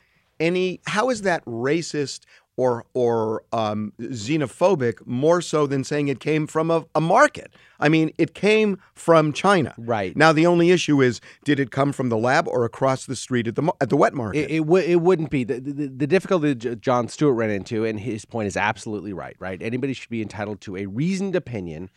any 0.43 0.79
how 0.85 1.09
is 1.09 1.21
that 1.23 1.43
racist 1.45 2.21
or 2.55 2.85
or 2.93 3.43
um, 3.51 3.93
xenophobic 3.99 5.05
more 5.07 5.41
so 5.41 5.65
than 5.65 5.83
saying 5.83 6.07
it 6.07 6.19
came 6.19 6.45
from 6.47 6.69
a, 6.69 6.85
a 6.93 7.01
market? 7.01 7.53
I 7.79 7.89
mean, 7.89 8.11
it 8.17 8.33
came 8.33 8.77
from 8.93 9.33
China. 9.33 9.73
Right. 9.77 10.15
Now 10.15 10.31
the 10.33 10.45
only 10.45 10.69
issue 10.71 11.01
is 11.01 11.19
did 11.45 11.59
it 11.59 11.71
come 11.71 11.91
from 11.91 12.09
the 12.09 12.17
lab 12.17 12.47
or 12.47 12.63
across 12.65 13.05
the 13.05 13.15
street 13.15 13.47
at 13.47 13.55
the 13.55 13.63
at 13.81 13.89
the 13.89 13.97
wet 13.97 14.13
market? 14.13 14.39
It, 14.39 14.51
it, 14.51 14.59
w- 14.59 14.85
it 14.85 15.01
wouldn't 15.01 15.31
be 15.31 15.43
the, 15.43 15.59
the, 15.59 15.87
the 15.87 16.07
difficulty 16.07 16.53
that 16.53 16.81
Jon 16.81 17.07
Stewart 17.07 17.35
ran 17.35 17.49
into, 17.49 17.85
and 17.85 17.99
his 17.99 18.23
point 18.25 18.47
is 18.47 18.55
absolutely 18.55 19.13
right. 19.13 19.35
Right, 19.39 19.61
anybody 19.61 19.93
should 19.93 20.09
be 20.11 20.21
entitled 20.21 20.61
to 20.61 20.77
a 20.77 20.85
reasoned 20.85 21.35
opinion, 21.35 21.89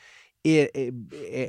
it, 0.43 0.71
it- 0.75 0.95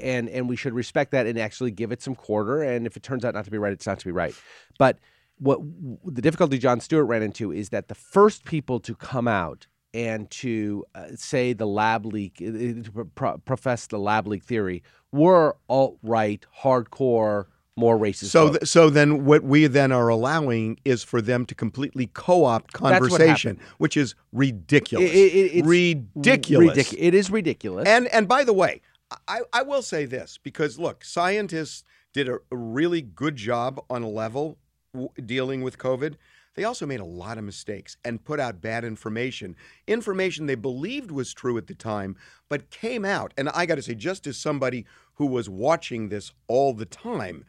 and 0.04 0.28
and 0.30 0.50
we 0.50 0.56
should 0.58 0.74
respect 0.74 1.12
that 1.12 1.26
and 1.28 1.40
actually 1.40 1.72
give 1.72 1.92
it 1.94 2.02
some 2.02 2.16
quarter. 2.16 2.62
And 2.62 2.86
if 2.86 2.98
it 2.98 3.04
turns 3.04 3.24
out 3.24 3.34
not 3.34 3.46
to 3.46 3.52
be 3.52 3.58
right, 3.58 3.72
it's 3.74 3.88
not 3.88 4.00
to 4.00 4.06
be 4.06 4.12
right. 4.12 4.36
But 4.78 5.00
what 5.40 5.60
the 6.06 6.22
difficulty 6.22 6.58
Jon 6.58 6.80
Stewart 6.80 7.08
ran 7.08 7.24
into 7.24 7.52
is 7.52 7.70
that 7.70 7.88
the 7.88 7.96
first 7.96 8.46
people 8.46 8.80
to 8.82 8.96
come 8.96 9.28
out 9.28 9.68
and 9.94 10.30
to 10.30 10.84
uh, 10.96 11.08
say 11.16 11.54
the 11.54 11.66
lab 11.66 12.06
leak, 12.06 12.42
uh, 12.42 12.46
to 12.84 13.10
pro- 13.16 13.38
profess 13.40 13.88
the 13.88 13.98
lab 14.00 14.28
leak 14.28 14.44
theory, 14.44 14.84
were 15.12 15.58
alt 15.70 15.98
right, 16.04 16.46
hardcore, 16.62 17.46
more 17.76 17.98
racist. 17.98 18.26
So, 18.26 18.50
th- 18.50 18.68
so 18.68 18.90
then 18.90 19.26
what 19.26 19.44
we 19.44 19.68
then 19.68 19.92
are 19.92 20.10
allowing 20.10 20.80
is 20.84 21.04
for 21.04 21.22
them 21.22 21.46
to 21.46 21.56
completely 21.56 22.08
co-opt 22.08 22.74
conversation, 22.74 23.60
which 23.78 23.96
is 23.96 24.16
ridiculous. 24.34 25.10
It- 25.10 25.16
it- 25.16 25.66
ridiculous. 25.66 26.76
ridic- 26.78 26.96
it 26.98 27.14
is 27.14 27.30
ridiculous. 27.30 27.88
And 27.88 28.08
and 28.08 28.28
by 28.28 28.44
the 28.44 28.54
way, 28.54 28.82
I, 29.28 29.42
I 29.54 29.62
will 29.62 29.84
say 29.84 30.06
this 30.06 30.38
because 30.42 30.78
look, 30.80 31.06
scientists 31.06 31.84
did 32.14 32.28
a 32.28 32.40
really 32.52 33.02
good 33.02 33.36
job 33.36 33.80
on 33.90 34.02
a 34.02 34.10
level 34.10 34.58
w- 34.94 35.10
dealing 35.26 35.62
with 35.62 35.78
COVID. 35.78 36.16
They 36.56 36.64
also 36.64 36.88
made 36.88 37.00
a 37.00 37.06
lot 37.06 37.38
of 37.38 37.44
mistakes 37.44 37.98
and 38.04 38.24
put 38.24 38.40
out 38.40 38.62
bad 38.62 38.84
information, 38.84 39.56
information 39.86 40.48
they 40.48 40.56
believed 40.56 41.12
was 41.12 41.32
true 41.34 41.58
at 41.58 41.68
the 41.68 41.76
time, 41.76 42.16
but 42.50 42.72
came 42.72 43.06
out. 43.06 43.32
And 43.38 43.50
I 43.50 43.68
got 43.68 43.76
to 43.76 43.84
say, 43.84 43.94
just 43.94 44.26
as 44.26 44.38
somebody 44.38 44.86
who 45.16 45.28
was 45.28 45.48
watching 45.48 46.10
this 46.10 46.32
all 46.48 46.74
the 46.74 46.86
time, 46.86 47.46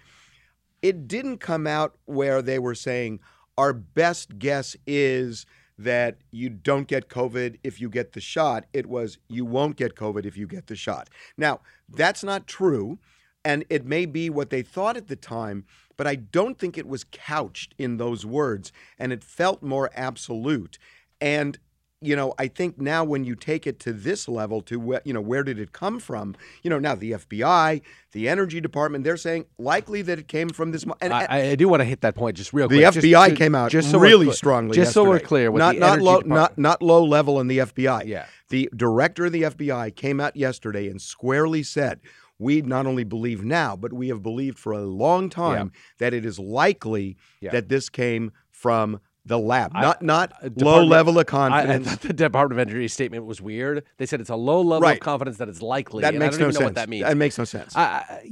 it 0.82 1.08
didn't 1.08 1.38
come 1.38 1.66
out 1.66 1.96
where 2.04 2.42
they 2.42 2.58
were 2.58 2.74
saying 2.74 3.20
our 3.56 3.72
best 3.72 4.38
guess 4.38 4.76
is 4.86 5.46
that 5.78 6.18
you 6.30 6.50
don't 6.50 6.88
get 6.88 7.08
COVID 7.08 7.58
if 7.62 7.80
you 7.80 7.88
get 7.88 8.12
the 8.12 8.20
shot. 8.20 8.66
It 8.72 8.86
was 8.86 9.18
you 9.28 9.44
won't 9.44 9.76
get 9.76 9.94
COVID 9.94 10.26
if 10.26 10.36
you 10.36 10.46
get 10.46 10.66
the 10.66 10.76
shot. 10.76 11.08
Now, 11.36 11.60
that's 11.88 12.22
not 12.22 12.46
true. 12.46 12.98
And 13.44 13.64
it 13.70 13.86
may 13.86 14.04
be 14.04 14.28
what 14.28 14.50
they 14.50 14.62
thought 14.62 14.96
at 14.96 15.06
the 15.06 15.16
time, 15.16 15.64
but 15.98 16.06
I 16.06 16.14
don't 16.14 16.58
think 16.58 16.78
it 16.78 16.88
was 16.88 17.04
couched 17.12 17.74
in 17.76 17.98
those 17.98 18.24
words. 18.24 18.72
And 18.98 19.12
it 19.12 19.22
felt 19.22 19.62
more 19.62 19.90
absolute. 19.94 20.78
And 21.20 21.58
you 22.00 22.14
know, 22.14 22.32
I 22.38 22.46
think 22.46 22.80
now 22.80 23.02
when 23.02 23.24
you 23.24 23.34
take 23.34 23.66
it 23.66 23.80
to 23.80 23.92
this 23.92 24.28
level, 24.28 24.60
to 24.62 24.78
where, 24.78 25.00
you 25.04 25.12
know, 25.12 25.20
where 25.20 25.42
did 25.42 25.58
it 25.58 25.72
come 25.72 25.98
from? 25.98 26.36
You 26.62 26.70
know, 26.70 26.78
now 26.78 26.94
the 26.94 27.10
FBI, 27.10 27.82
the 28.12 28.28
Energy 28.28 28.60
Department, 28.60 29.02
they're 29.02 29.16
saying 29.16 29.46
likely 29.58 30.02
that 30.02 30.16
it 30.16 30.28
came 30.28 30.48
from 30.50 30.70
this. 30.70 30.86
mo- 30.86 30.94
And, 31.00 31.12
I, 31.12 31.48
I 31.50 31.54
do 31.56 31.66
want 31.68 31.80
to 31.80 31.84
hit 31.84 32.02
that 32.02 32.14
point 32.14 32.36
just 32.36 32.52
real 32.52 32.68
the 32.68 32.76
quick. 32.82 32.94
Just 32.94 33.04
FBI 33.04 33.30
to- 33.30 33.34
came 33.34 33.56
out 33.56 33.72
just 33.72 33.90
so 33.90 33.98
really 33.98 34.30
strongly. 34.30 34.76
Just 34.76 34.92
so 34.92 35.02
we're 35.02 35.18
clear, 35.18 35.50
with 35.50 35.58
not 35.58 35.74
the 35.74 35.80
not 35.80 35.98
low, 36.00 36.20
Department. 36.20 36.36
not 36.40 36.56
not 36.58 36.82
low 36.82 37.04
level 37.04 37.40
in 37.40 37.48
the 37.48 37.58
FBI. 37.58 38.04
Yeah. 38.06 38.26
the 38.48 38.70
director 38.76 39.26
of 39.26 39.32
the 39.32 39.42
FBI 39.42 39.96
came 39.96 40.20
out 40.20 40.36
yesterday 40.36 40.86
and 40.88 41.02
squarely 41.02 41.64
said, 41.64 41.98
"We 42.38 42.62
not 42.62 42.86
only 42.86 43.04
believe 43.04 43.44
now, 43.44 43.76
but 43.76 43.92
we 43.92 44.08
have 44.08 44.22
believed 44.22 44.58
for 44.58 44.72
a 44.72 44.82
long 44.82 45.28
time 45.30 45.72
that 45.98 46.14
it 46.14 46.24
is 46.24 46.38
likely 46.38 47.16
Yeah. 47.40 47.50
that 47.52 47.68
this 47.68 47.88
came 47.88 48.32
from 48.50 49.00
the 49.26 49.38
lab, 49.38 49.72
I- 49.74 49.82
not 49.82 50.02
not 50.02 50.32
uh, 50.42 50.48
low 50.56 50.82
level 50.82 51.12
of 51.18 51.18
I, 51.18 51.20
I 51.20 51.24
confidence." 51.24 51.96
the 51.96 52.12
Department 52.14 52.58
of 52.60 52.66
Energy 52.68 52.88
statement 52.88 53.26
was 53.26 53.42
weird. 53.42 53.84
They 53.98 54.06
said 54.06 54.20
it's 54.22 54.30
a 54.30 54.36
low 54.36 54.62
level 54.62 54.80
Right. 54.88 54.94
of 54.96 55.00
confidence 55.00 55.36
that 55.36 55.48
it's 55.50 55.60
likely. 55.60 56.00
that 56.00 56.14
and 56.14 56.18
makes 56.18 56.36
I 56.36 56.38
don't 56.38 56.40
no 56.40 56.44
even 56.46 56.52
sense. 56.54 56.60
know 56.60 56.66
what 56.66 56.74
that 56.76 56.88
means. 56.88 57.04
That 57.04 57.16
makes 57.18 57.36
no 57.36 57.44
sense. 57.44 57.76
I, 57.76 57.82
I- 57.82 58.22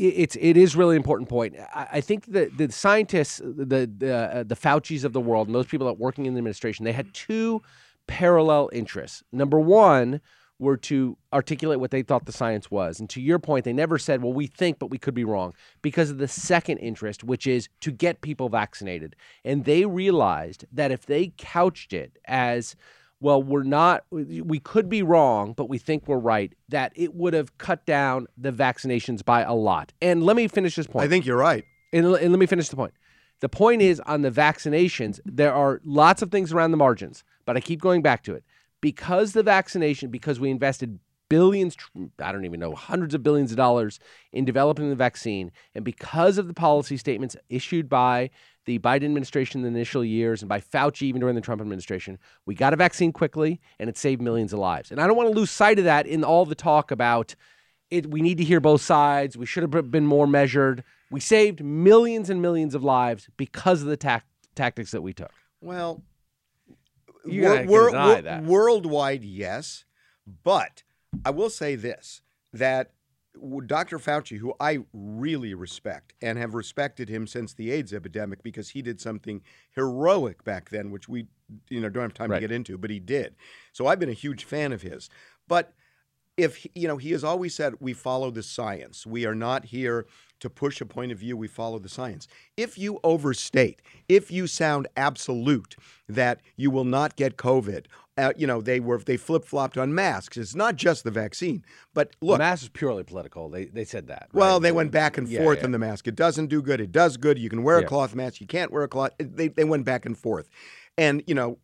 it's 0.00 0.36
it 0.40 0.56
is 0.56 0.74
really 0.76 0.94
important 0.96 1.28
point. 1.28 1.56
I, 1.74 1.88
I 1.94 2.00
think 2.00 2.26
that 2.26 2.56
the 2.56 2.70
scientists, 2.72 3.38
the 3.44 3.90
the 3.98 4.14
uh, 4.14 4.42
the 4.44 4.54
Fauci's 4.54 5.04
of 5.04 5.12
the 5.12 5.20
world, 5.20 5.48
and 5.48 5.54
those 5.54 5.66
people 5.66 5.86
that 5.88 5.98
working 5.98 6.24
in 6.26 6.32
the 6.34 6.38
administration, 6.38 6.84
they 6.84 6.92
had 6.92 7.12
two 7.12 7.60
parallel 8.06 8.70
interests. 8.72 9.22
Number 9.32 9.60
one 9.60 10.20
were 10.58 10.76
to 10.76 11.16
articulate 11.32 11.80
what 11.80 11.90
they 11.90 12.02
thought 12.02 12.26
the 12.26 12.32
science 12.32 12.70
was, 12.70 12.98
and 13.00 13.08
to 13.10 13.20
your 13.20 13.38
point, 13.38 13.64
they 13.64 13.72
never 13.72 13.98
said, 13.98 14.22
"Well, 14.22 14.32
we 14.32 14.46
think, 14.46 14.78
but 14.78 14.90
we 14.90 14.98
could 14.98 15.14
be 15.14 15.24
wrong," 15.24 15.54
because 15.82 16.10
of 16.10 16.18
the 16.18 16.28
second 16.28 16.78
interest, 16.78 17.22
which 17.22 17.46
is 17.46 17.68
to 17.80 17.90
get 17.90 18.20
people 18.20 18.48
vaccinated. 18.48 19.14
And 19.44 19.64
they 19.64 19.86
realized 19.86 20.64
that 20.72 20.90
if 20.90 21.06
they 21.06 21.32
couched 21.36 21.92
it 21.92 22.18
as 22.26 22.76
well, 23.20 23.42
we're 23.42 23.64
not, 23.64 24.04
we 24.10 24.60
could 24.60 24.88
be 24.88 25.02
wrong, 25.02 25.52
but 25.52 25.68
we 25.68 25.78
think 25.78 26.06
we're 26.06 26.18
right, 26.18 26.52
that 26.68 26.92
it 26.94 27.14
would 27.14 27.34
have 27.34 27.58
cut 27.58 27.84
down 27.84 28.28
the 28.36 28.52
vaccinations 28.52 29.24
by 29.24 29.42
a 29.42 29.54
lot. 29.54 29.92
And 30.00 30.22
let 30.22 30.36
me 30.36 30.46
finish 30.46 30.76
this 30.76 30.86
point. 30.86 31.04
I 31.04 31.08
think 31.08 31.26
you're 31.26 31.36
right. 31.36 31.64
and, 31.92 32.06
and 32.06 32.30
let 32.30 32.38
me 32.38 32.46
finish 32.46 32.68
the 32.68 32.76
point. 32.76 32.94
The 33.40 33.48
point 33.48 33.82
is 33.82 34.00
on 34.00 34.22
the 34.22 34.30
vaccinations, 34.30 35.20
there 35.24 35.52
are 35.52 35.80
lots 35.84 36.22
of 36.22 36.30
things 36.30 36.52
around 36.52 36.70
the 36.70 36.76
margins, 36.76 37.24
but 37.44 37.56
I 37.56 37.60
keep 37.60 37.80
going 37.80 38.02
back 38.02 38.22
to 38.24 38.34
it. 38.34 38.44
Because 38.80 39.32
the 39.32 39.42
vaccination, 39.42 40.10
because 40.10 40.38
we 40.38 40.50
invested 40.50 40.98
billions, 41.28 41.76
I 42.18 42.32
don't 42.32 42.44
even 42.44 42.60
know, 42.60 42.74
hundreds 42.74 43.14
of 43.14 43.22
billions 43.22 43.50
of 43.50 43.56
dollars 43.56 43.98
in 44.32 44.44
developing 44.44 44.88
the 44.88 44.96
vaccine, 44.96 45.52
and 45.74 45.84
because 45.84 46.38
of 46.38 46.46
the 46.46 46.54
policy 46.54 46.96
statements 46.96 47.36
issued 47.48 47.88
by 47.88 48.30
the 48.68 48.78
Biden 48.78 49.04
administration 49.04 49.60
in 49.60 49.72
the 49.72 49.78
initial 49.78 50.04
years 50.04 50.42
and 50.42 50.48
by 50.48 50.60
Fauci 50.60 51.02
even 51.02 51.20
during 51.20 51.34
the 51.34 51.40
Trump 51.40 51.60
administration, 51.60 52.18
we 52.44 52.54
got 52.54 52.74
a 52.74 52.76
vaccine 52.76 53.12
quickly 53.12 53.60
and 53.78 53.88
it 53.88 53.96
saved 53.96 54.20
millions 54.20 54.52
of 54.52 54.58
lives. 54.58 54.90
And 54.90 55.00
I 55.00 55.06
don't 55.06 55.16
want 55.16 55.30
to 55.30 55.34
lose 55.34 55.50
sight 55.50 55.78
of 55.78 55.86
that 55.86 56.06
in 56.06 56.22
all 56.22 56.44
the 56.44 56.54
talk 56.54 56.90
about 56.90 57.34
it. 57.90 58.10
We 58.10 58.20
need 58.20 58.36
to 58.38 58.44
hear 58.44 58.60
both 58.60 58.82
sides. 58.82 59.38
We 59.38 59.46
should 59.46 59.62
have 59.62 59.90
been 59.90 60.06
more 60.06 60.26
measured. 60.26 60.84
We 61.10 61.20
saved 61.20 61.64
millions 61.64 62.28
and 62.28 62.42
millions 62.42 62.74
of 62.74 62.84
lives 62.84 63.28
because 63.38 63.80
of 63.80 63.88
the 63.88 63.96
tac- 63.96 64.26
tactics 64.54 64.90
that 64.90 65.00
we 65.00 65.14
took. 65.14 65.32
Well, 65.62 66.02
You're 67.26 67.64
wor- 67.64 67.66
wor- 67.66 67.90
deny 67.90 68.20
that. 68.22 68.44
worldwide, 68.44 69.24
yes, 69.24 69.84
but 70.44 70.82
I 71.24 71.30
will 71.30 71.50
say 71.50 71.74
this: 71.74 72.22
that 72.52 72.92
Dr. 73.66 73.98
Fauci, 73.98 74.38
who 74.38 74.54
I 74.58 74.80
really 74.92 75.54
respect 75.54 76.12
and 76.20 76.38
have 76.38 76.54
respected 76.54 77.08
him 77.08 77.26
since 77.26 77.52
the 77.54 77.70
AIDS 77.70 77.92
epidemic 77.94 78.42
because 78.42 78.70
he 78.70 78.82
did 78.82 79.00
something 79.00 79.42
heroic 79.74 80.42
back 80.44 80.70
then, 80.70 80.90
which 80.90 81.08
we 81.08 81.26
you 81.68 81.80
know 81.80 81.88
don't 81.88 82.02
have 82.02 82.14
time 82.14 82.30
Right. 82.30 82.38
to 82.38 82.48
get 82.48 82.52
into, 82.54 82.76
but 82.78 82.90
he 82.90 82.98
did. 83.00 83.36
So 83.72 83.86
I've 83.86 84.00
been 84.00 84.08
a 84.08 84.12
huge 84.14 84.44
fan 84.44 84.72
of 84.72 84.82
his, 84.82 85.08
but. 85.46 85.72
If 86.38 86.56
he- 86.56 86.70
you 86.74 86.86
know, 86.88 86.96
he 86.96 87.10
has 87.10 87.24
always 87.24 87.54
said 87.54 87.74
we 87.80 87.92
follow 87.92 88.30
the 88.30 88.42
science. 88.44 89.04
We 89.04 89.26
are 89.26 89.34
not 89.34 89.66
here 89.66 90.06
to 90.40 90.48
push 90.48 90.80
a 90.80 90.86
point 90.86 91.10
of 91.10 91.18
view. 91.18 91.36
We 91.36 91.48
follow 91.48 91.80
the 91.80 91.88
science. 91.88 92.28
If 92.56 92.78
you 92.78 93.00
overstate, 93.02 93.82
if 94.08 94.30
you 94.30 94.46
sound 94.46 94.86
absolute 94.96 95.74
that 96.08 96.40
you 96.56 96.70
will 96.70 96.84
not 96.84 97.16
get 97.16 97.36
COVID, 97.36 97.86
Uh, 98.16 98.32
you 98.36 98.48
know, 98.48 98.60
they 98.60 98.80
were 98.80 98.98
they 98.98 99.16
flip 99.16 99.44
flopped 99.44 99.78
on 99.78 99.94
masks. 99.94 100.36
It's 100.36 100.52
not 100.56 100.74
just 100.74 101.04
the 101.04 101.10
vaccine, 101.12 101.64
but 101.94 102.16
The 102.18 102.26
look. 102.26 102.38
mask 102.38 102.64
is 102.64 102.68
purely 102.68 103.04
political. 103.04 103.48
They 103.48 103.66
they 103.66 103.84
said 103.84 104.08
that. 104.08 104.28
Well, 104.32 104.54
right? 104.56 104.62
they 104.62 104.72
went 104.72 104.90
back 104.90 105.18
and 105.18 105.28
Yeah, 105.28 105.40
forth 105.44 105.58
yeah. 105.58 105.66
on 105.66 105.70
the 105.70 105.78
mask. 105.78 106.08
It 106.08 106.16
doesn't 106.16 106.48
do 106.48 106.60
good. 106.60 106.80
It 106.80 106.90
does 106.90 107.16
good. 107.16 107.38
You 107.38 107.48
can 107.48 107.62
wear 107.62 107.78
a 107.78 107.82
Yeah. 107.82 107.86
cloth 107.86 108.16
mask. 108.16 108.40
You 108.40 108.48
can't 108.48 108.72
wear 108.72 108.82
a 108.82 108.88
cloth. 108.88 109.12
They 109.18 109.46
they 109.46 109.62
went 109.62 109.84
back 109.84 110.04
and 110.04 110.18
forth, 110.18 110.48
and 110.96 111.22
you 111.28 111.34
know, 111.36 111.58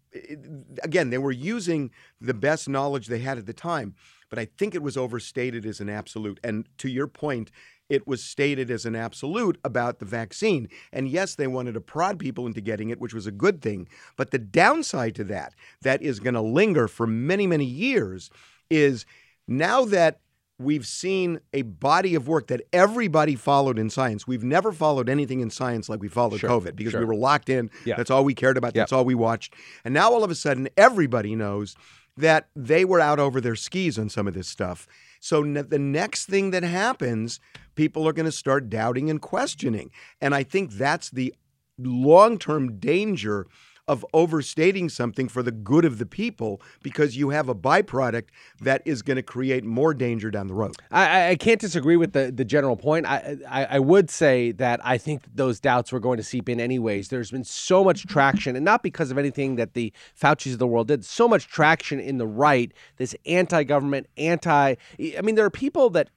again, 0.84 1.10
they 1.10 1.18
were 1.18 1.32
using 1.32 1.90
the 2.20 2.34
best 2.34 2.68
knowledge 2.68 3.08
they 3.08 3.18
had 3.18 3.36
at 3.36 3.46
the 3.46 3.52
time. 3.52 3.96
But 4.30 4.38
I 4.38 4.46
think 4.58 4.74
it 4.74 4.82
was 4.82 4.96
overstated 4.96 5.66
as 5.66 5.80
an 5.80 5.88
absolute. 5.88 6.40
And 6.42 6.66
to 6.78 6.88
your 6.88 7.06
point, 7.06 7.50
it 7.88 8.06
was 8.06 8.24
stated 8.24 8.70
as 8.70 8.86
an 8.86 8.96
absolute 8.96 9.58
about 9.64 9.98
the 9.98 10.04
vaccine. 10.04 10.68
And 10.92 11.08
yes, 11.08 11.34
they 11.34 11.46
wanted 11.46 11.74
to 11.74 11.80
prod 11.80 12.18
people 12.18 12.46
into 12.46 12.60
getting 12.60 12.90
it, 12.90 13.00
which 13.00 13.14
was 13.14 13.26
a 13.26 13.32
good 13.32 13.60
thing. 13.60 13.88
But 14.16 14.30
the 14.30 14.38
downside 14.38 15.14
to 15.16 15.24
that, 15.24 15.54
that 15.82 16.02
is 16.02 16.20
going 16.20 16.34
to 16.34 16.40
linger 16.40 16.88
for 16.88 17.06
many, 17.06 17.46
many 17.46 17.66
years, 17.66 18.30
is 18.70 19.04
now 19.46 19.84
that 19.86 20.20
we've 20.58 20.86
seen 20.86 21.40
a 21.52 21.62
body 21.62 22.14
of 22.14 22.28
work 22.28 22.46
that 22.46 22.62
everybody 22.72 23.34
followed 23.34 23.78
in 23.78 23.90
science. 23.90 24.26
We've 24.26 24.44
never 24.44 24.72
followed 24.72 25.08
anything 25.08 25.40
in 25.40 25.50
science 25.50 25.88
like 25.88 26.00
we 26.00 26.08
followed 26.08 26.40
Sure, 26.40 26.50
COVID 26.50 26.76
because 26.76 26.94
we 26.94 27.04
were 27.04 27.16
locked 27.16 27.48
in. 27.48 27.70
Yeah. 27.84 27.96
That's 27.96 28.10
all 28.10 28.24
we 28.24 28.34
cared 28.34 28.56
about. 28.56 28.72
That's 28.74 28.92
all 28.92 29.04
we 29.04 29.16
watched. 29.16 29.54
And 29.84 29.92
now 29.92 30.10
all 30.12 30.24
of 30.24 30.30
a 30.30 30.34
sudden, 30.34 30.68
everybody 30.76 31.34
knows 31.34 31.74
that 32.16 32.48
they 32.54 32.84
were 32.84 33.00
out 33.00 33.18
over 33.18 33.40
their 33.40 33.56
skis 33.56 33.98
on 33.98 34.08
some 34.08 34.28
of 34.28 34.34
this 34.34 34.48
stuff. 34.48 34.86
So 35.20 35.42
ne- 35.42 35.62
the 35.62 35.78
next 35.78 36.26
thing 36.26 36.50
that 36.50 36.62
happens, 36.62 37.40
people 37.74 38.06
are 38.06 38.12
going 38.12 38.26
to 38.26 38.32
start 38.32 38.70
doubting 38.70 39.10
and 39.10 39.20
questioning. 39.20 39.90
And 40.20 40.34
I 40.34 40.42
think 40.42 40.72
that's 40.72 41.10
the 41.10 41.34
long 41.78 42.38
term 42.38 42.78
danger 42.78 43.46
of 43.86 44.04
overstating 44.14 44.88
something 44.88 45.28
for 45.28 45.42
the 45.42 45.52
good 45.52 45.84
of 45.84 45.98
the 45.98 46.06
people 46.06 46.60
because 46.82 47.16
you 47.16 47.30
have 47.30 47.48
a 47.50 47.54
byproduct 47.54 48.24
that 48.62 48.80
is 48.86 49.02
going 49.02 49.16
to 49.16 49.22
create 49.22 49.62
more 49.62 49.92
danger 49.92 50.30
down 50.30 50.46
the 50.46 50.54
road. 50.54 50.74
I, 50.90 51.30
I- 51.30 51.36
can't 51.36 51.60
disagree 51.60 51.96
with 51.96 52.12
the, 52.14 52.32
the 52.34 52.44
general 52.44 52.76
point. 52.76 53.04
I, 53.04 53.36
I 53.46 53.64
I 53.66 53.78
would 53.80 54.08
say 54.08 54.52
that 54.52 54.80
I 54.82 54.96
think 54.96 55.24
those 55.34 55.60
doubts 55.60 55.92
were 55.92 56.00
going 56.00 56.16
to 56.16 56.22
seep 56.22 56.48
in 56.48 56.58
anyways. 56.58 57.08
There's 57.08 57.30
been 57.30 57.44
so 57.44 57.84
much 57.84 58.06
traction, 58.06 58.56
and 58.56 58.64
not 58.64 58.82
because 58.82 59.10
of 59.10 59.18
anything 59.18 59.56
that 59.56 59.74
the 59.74 59.92
Fauci's 60.18 60.54
of 60.54 60.58
the 60.60 60.66
world 60.66 60.88
did. 60.88 61.04
So 61.04 61.28
much 61.28 61.46
traction 61.48 62.00
in 62.00 62.16
the 62.16 62.26
right, 62.26 62.72
this 62.96 63.14
anti-government, 63.26 64.06
anti. 64.16 64.76
I 64.98 65.20
mean, 65.22 65.34
there 65.34 65.44
are 65.44 65.50
people 65.50 65.90
that 65.90 66.08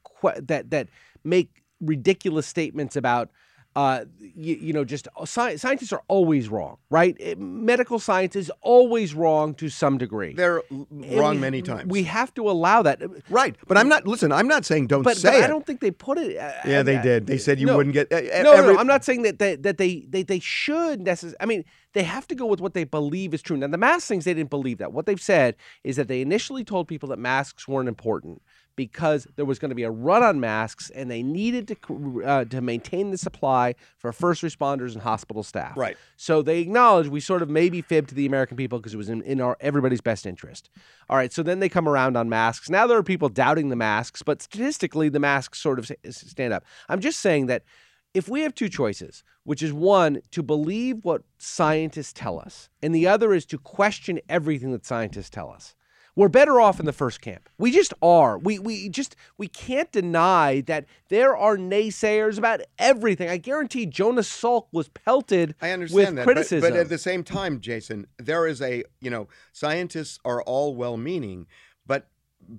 that 0.43 0.69
that 0.69 0.87
make 1.25 1.63
ridiculous 1.81 2.47
statements 2.47 2.95
about. 2.95 3.29
Uh, 3.77 4.05
you, 4.19 4.55
you 4.55 4.73
know, 4.73 4.83
just 4.83 5.07
sci- 5.21 5.55
scientists 5.57 5.93
are 5.93 6.01
always 6.07 6.49
wrong, 6.49 6.77
right? 6.89 7.15
Eh, 7.19 7.35
Medical 7.37 7.99
science 7.99 8.35
is 8.35 8.51
always 8.61 9.13
wrong 9.13 9.53
to 9.53 9.69
some 9.69 9.99
degree. 9.99 10.33
They're 10.33 10.63
l- 10.71 10.87
wrong 10.91 11.35
we- 11.35 11.41
many 11.41 11.61
times. 11.61 11.85
We 11.91 12.01
have 12.05 12.33
to 12.33 12.49
allow 12.49 12.81
that. 12.81 13.03
right. 13.29 13.55
But 13.67 13.77
I'm 13.77 13.87
not, 13.87 14.07
listen, 14.07 14.31
I'm 14.31 14.47
not 14.47 14.65
saying 14.65 14.87
don't 14.87 15.03
But, 15.03 15.17
say 15.17 15.29
but 15.29 15.35
it. 15.37 15.43
I 15.43 15.47
don't 15.47 15.63
think 15.63 15.81
they 15.81 15.91
put 15.91 16.17
it. 16.17 16.37
uh, 16.37 16.53
yeah, 16.65 16.81
they 16.81 16.95
uh, 16.97 17.01
did. 17.03 17.27
They 17.27 17.37
said 17.37 17.59
you 17.59 17.67
no. 17.67 17.77
wouldn't 17.77 17.93
get. 17.93 18.11
uh, 18.11 18.19
No, 18.41 18.53
every, 18.53 18.73
no, 18.73 18.79
I'm 18.79 18.87
not 18.87 19.05
saying 19.05 19.21
that 19.21 19.37
they, 19.37 19.55
that 19.57 19.77
they 19.77 20.07
they 20.09 20.23
they 20.23 20.39
should 20.39 21.01
necessarily. 21.01 21.37
I 21.39 21.45
mean, 21.45 21.63
they 21.93 22.01
have 22.01 22.27
to 22.29 22.35
go 22.35 22.47
with 22.47 22.59
what 22.59 22.73
they 22.73 22.83
believe 22.83 23.35
is 23.35 23.43
true. 23.43 23.57
Now, 23.57 23.67
the 23.67 23.77
mask 23.77 24.07
things, 24.07 24.25
they 24.25 24.33
didn't 24.33 24.49
believe 24.49 24.79
that. 24.79 24.91
What 24.91 25.05
they've 25.05 25.21
said 25.21 25.55
is 25.83 25.97
that 25.97 26.07
they 26.07 26.21
initially 26.21 26.63
told 26.63 26.87
people 26.87 27.09
that 27.09 27.19
masks 27.19 27.67
weren't 27.67 27.89
important 27.89 28.41
because 28.77 29.27
there 29.35 29.43
was 29.43 29.59
going 29.59 29.69
to 29.69 29.75
be 29.75 29.83
a 29.83 29.91
run 29.91 30.23
on 30.23 30.39
masks, 30.39 30.89
and 30.91 31.11
they 31.11 31.21
needed 31.21 31.67
to 31.67 32.23
uh, 32.23 32.45
to 32.45 32.61
maintain 32.61 33.11
the 33.11 33.17
supply 33.17 33.75
for 33.97 34.13
first 34.13 34.41
responders 34.43 34.93
and 34.93 35.01
hospital 35.01 35.43
staff. 35.43 35.75
Right. 35.75 35.97
So 36.15 36.41
they 36.41 36.59
acknowledge 36.59 37.07
we 37.07 37.19
sort 37.19 37.41
of 37.41 37.49
maybe 37.49 37.81
fibbed 37.81 38.09
to 38.09 38.15
the 38.15 38.25
American 38.25 38.55
people 38.55 38.79
because 38.79 38.93
it 38.93 38.97
was 38.97 39.09
in, 39.09 39.21
in 39.23 39.41
our 39.41 39.57
everybody's 39.59 39.99
best 39.99 40.25
interest. 40.25 40.69
All 41.09 41.17
right. 41.17 41.33
So 41.33 41.43
then 41.43 41.59
they 41.59 41.67
come 41.67 41.89
around 41.89 42.15
on 42.15 42.29
masks. 42.29 42.69
Now 42.69 42.87
there 42.87 42.97
are 42.97 43.03
people 43.03 43.27
doubting 43.27 43.67
the 43.67 43.75
masks, 43.75 44.21
but 44.21 44.41
statistically 44.41 45.09
the 45.09 45.19
masks 45.19 45.59
sort 45.59 45.79
of 45.79 45.91
stand 46.09 46.53
up. 46.53 46.63
I'm 46.87 47.01
just 47.01 47.19
saying 47.19 47.47
that 47.47 47.63
if 48.13 48.29
we 48.29 48.41
have 48.41 48.55
two 48.55 48.69
choices, 48.69 49.23
which 49.43 49.63
is 49.63 49.73
one 49.73 50.21
to 50.31 50.43
believe 50.43 51.03
what 51.03 51.23
scientists 51.39 52.13
tell 52.13 52.39
us, 52.39 52.69
and 52.81 52.93
the 52.93 53.07
other 53.07 53.33
is 53.33 53.45
to 53.47 53.57
question 53.57 54.19
everything 54.29 54.71
that 54.71 54.85
scientists 54.85 55.29
tell 55.29 55.49
us. 55.49 55.73
We're 56.17 56.29
better 56.29 56.59
off 56.59 56.79
in 56.79 56.87
the 56.87 56.93
first 56.93 57.21
camp. 57.21 57.47
We 57.59 57.69
just 57.71 57.93
are. 58.01 58.39
We 58.39 58.57
we 58.57 58.89
just 58.89 59.15
we 59.37 59.47
can't 59.47 59.91
deny 59.91 60.61
that 60.61 60.85
there 61.09 61.37
are 61.37 61.57
naysayers 61.57 62.39
about 62.39 62.61
everything. 62.79 63.29
I 63.29 63.37
guarantee 63.37 63.85
Jonas 63.85 64.27
Salk 64.27 64.65
was 64.71 64.89
pelted 64.89 65.53
I 65.61 65.69
understand 65.69 65.95
with 65.95 66.15
that, 66.15 66.25
but- 66.25 66.33
criticism. 66.33 66.71
But, 66.71 66.79
at 66.79 66.89
the 66.89 66.97
same 66.97 67.23
time, 67.23 67.61
Jason, 67.61 68.07
there 68.17 68.47
is 68.47 68.63
a 68.63 68.83
you 68.99 69.11
know 69.11 69.27
scientists 69.53 70.17
are 70.25 70.41
all 70.41 70.73
well-meaning, 70.73 71.41
but 71.41 71.47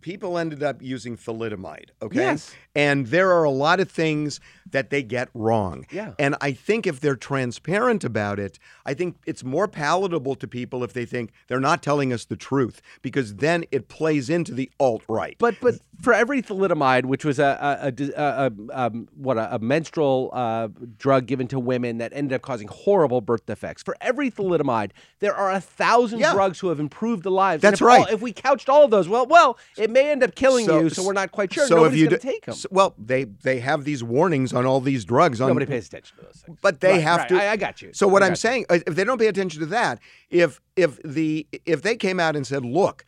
people 0.01 0.38
ended 0.38 0.62
up 0.62 0.83
using 0.83 1.16
thalidomide. 1.16 1.90
Okay, 2.03 2.16
Yes. 2.20 2.55
and 2.74 3.07
there 3.09 3.31
are 3.33 3.44
a 3.44 3.51
lot 3.51 3.81
of 3.81 3.90
things 3.90 4.40
that 4.70 4.90
they 4.90 5.03
get 5.03 5.29
wrong. 5.33 5.87
Yeah. 5.90 6.12
and 6.18 6.37
I 6.40 6.53
think 6.53 6.87
if 6.87 7.01
they're 7.01 7.16
transparent 7.16 8.05
about 8.05 8.38
it, 8.38 8.59
I 8.85 8.92
think 8.94 9.16
it's 9.27 9.42
more 9.42 9.66
palatable 9.66 10.35
to 10.37 10.46
people 10.46 10.85
if 10.85 10.92
they 10.92 11.07
think 11.07 11.31
they're 11.46 11.61
not 11.61 11.83
telling 11.83 12.12
us 12.12 12.24
the 12.27 12.37
truth, 12.37 12.83
because 13.03 13.37
then 13.37 13.64
it 13.70 13.88
plays 13.88 14.29
into 14.29 14.53
the 14.53 14.70
alt 14.79 15.03
right. 15.09 15.37
But 15.38 15.57
but 15.61 15.77
for 16.03 16.12
every 16.12 16.42
thalidomide, 16.42 17.07
which 17.07 17.24
was 17.24 17.38
a 17.38 17.59
a, 17.83 17.88
a, 17.88 18.22
a, 18.22 18.53
a 18.72 18.87
um, 18.87 19.09
what 19.14 19.38
a, 19.38 19.55
a 19.55 19.59
menstrual 19.59 20.31
uh, 20.33 20.68
drug 20.98 21.27
given 21.27 21.48
to 21.48 21.59
women 21.59 21.98
that 21.98 22.12
ended 22.12 22.35
up 22.35 22.42
causing 22.42 22.68
horrible 22.68 23.20
birth 23.20 23.46
defects, 23.46 23.83
for 23.83 23.96
every 24.01 24.31
thalidomide, 24.31 24.90
there 25.20 25.35
are 25.35 25.51
a 25.51 25.61
thousand 25.61 26.18
Yeah. 26.20 26.35
drugs 26.35 26.61
who 26.61 26.68
have 26.68 26.79
improved 26.81 27.22
the 27.22 27.31
lives. 27.31 27.62
That's 27.62 27.81
if 27.81 27.83
all- 27.83 27.88
right. 27.88 28.12
if 28.12 28.20
we 28.20 28.33
couched 28.33 28.68
all 28.68 28.85
of 28.85 28.90
those, 28.90 29.09
well, 29.09 29.27
well, 29.27 29.57
it 29.78 29.90
may 29.90 30.10
end 30.10 30.22
up 30.22 30.34
killing 30.34 30.66
So- 30.66 30.80
you. 30.80 30.90
So 30.90 31.04
we're 31.04 31.12
not 31.12 31.32
quite 31.32 31.52
sure. 31.52 31.66
So 31.66 31.76
Nobody's 31.76 31.94
if 31.94 32.00
you 32.00 32.08
do- 32.10 32.18
take 32.18 32.46
them. 32.46 32.54
so- 32.54 32.68
well, 32.72 32.94
they 32.98 33.24
they 33.24 33.60
have 33.60 33.84
these 33.84 34.02
warnings 34.02 34.52
on 34.52 34.66
all 34.66 34.80
these 34.80 35.04
drugs. 35.04 35.40
On 35.40 35.48
Nobody 35.48 35.66
pays 35.66 35.86
attention 35.86 36.16
to 36.18 36.24
those 36.24 36.42
things. 36.44 36.58
but 36.62 36.80
they 36.80 36.92
Right, 36.92 37.02
have 37.02 37.18
right. 37.20 37.28
to. 37.30 37.42
I, 37.42 37.50
I 37.52 37.56
got 37.56 37.80
you. 37.82 37.90
So 37.92 38.08
what 38.08 38.22
I 38.22 38.26
I'm 38.26 38.32
you. 38.32 38.36
saying, 38.36 38.66
if 38.70 38.84
they 38.84 39.04
don't 39.04 39.18
pay 39.18 39.28
attention 39.28 39.60
to 39.60 39.66
that, 39.66 39.98
if 40.30 40.60
if 40.76 40.98
the 41.04 41.46
if 41.64 41.82
they 41.82 41.96
came 41.96 42.18
out 42.20 42.36
and 42.36 42.46
said, 42.46 42.64
"Look, 42.64 43.04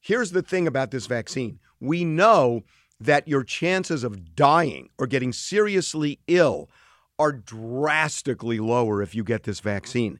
here's 0.00 0.30
the 0.32 0.42
thing 0.42 0.66
about 0.66 0.90
this 0.90 1.06
vaccine. 1.06 1.58
We 1.80 2.04
know 2.04 2.62
that 3.00 3.26
your 3.26 3.42
chances 3.42 4.04
of 4.04 4.34
dying 4.36 4.88
or 4.98 5.06
getting 5.06 5.32
seriously 5.32 6.20
ill 6.28 6.70
are 7.18 7.32
drastically 7.32 8.58
lower 8.60 9.02
if 9.02 9.14
you 9.14 9.24
get 9.24 9.44
this 9.44 9.60
vaccine." 9.60 10.18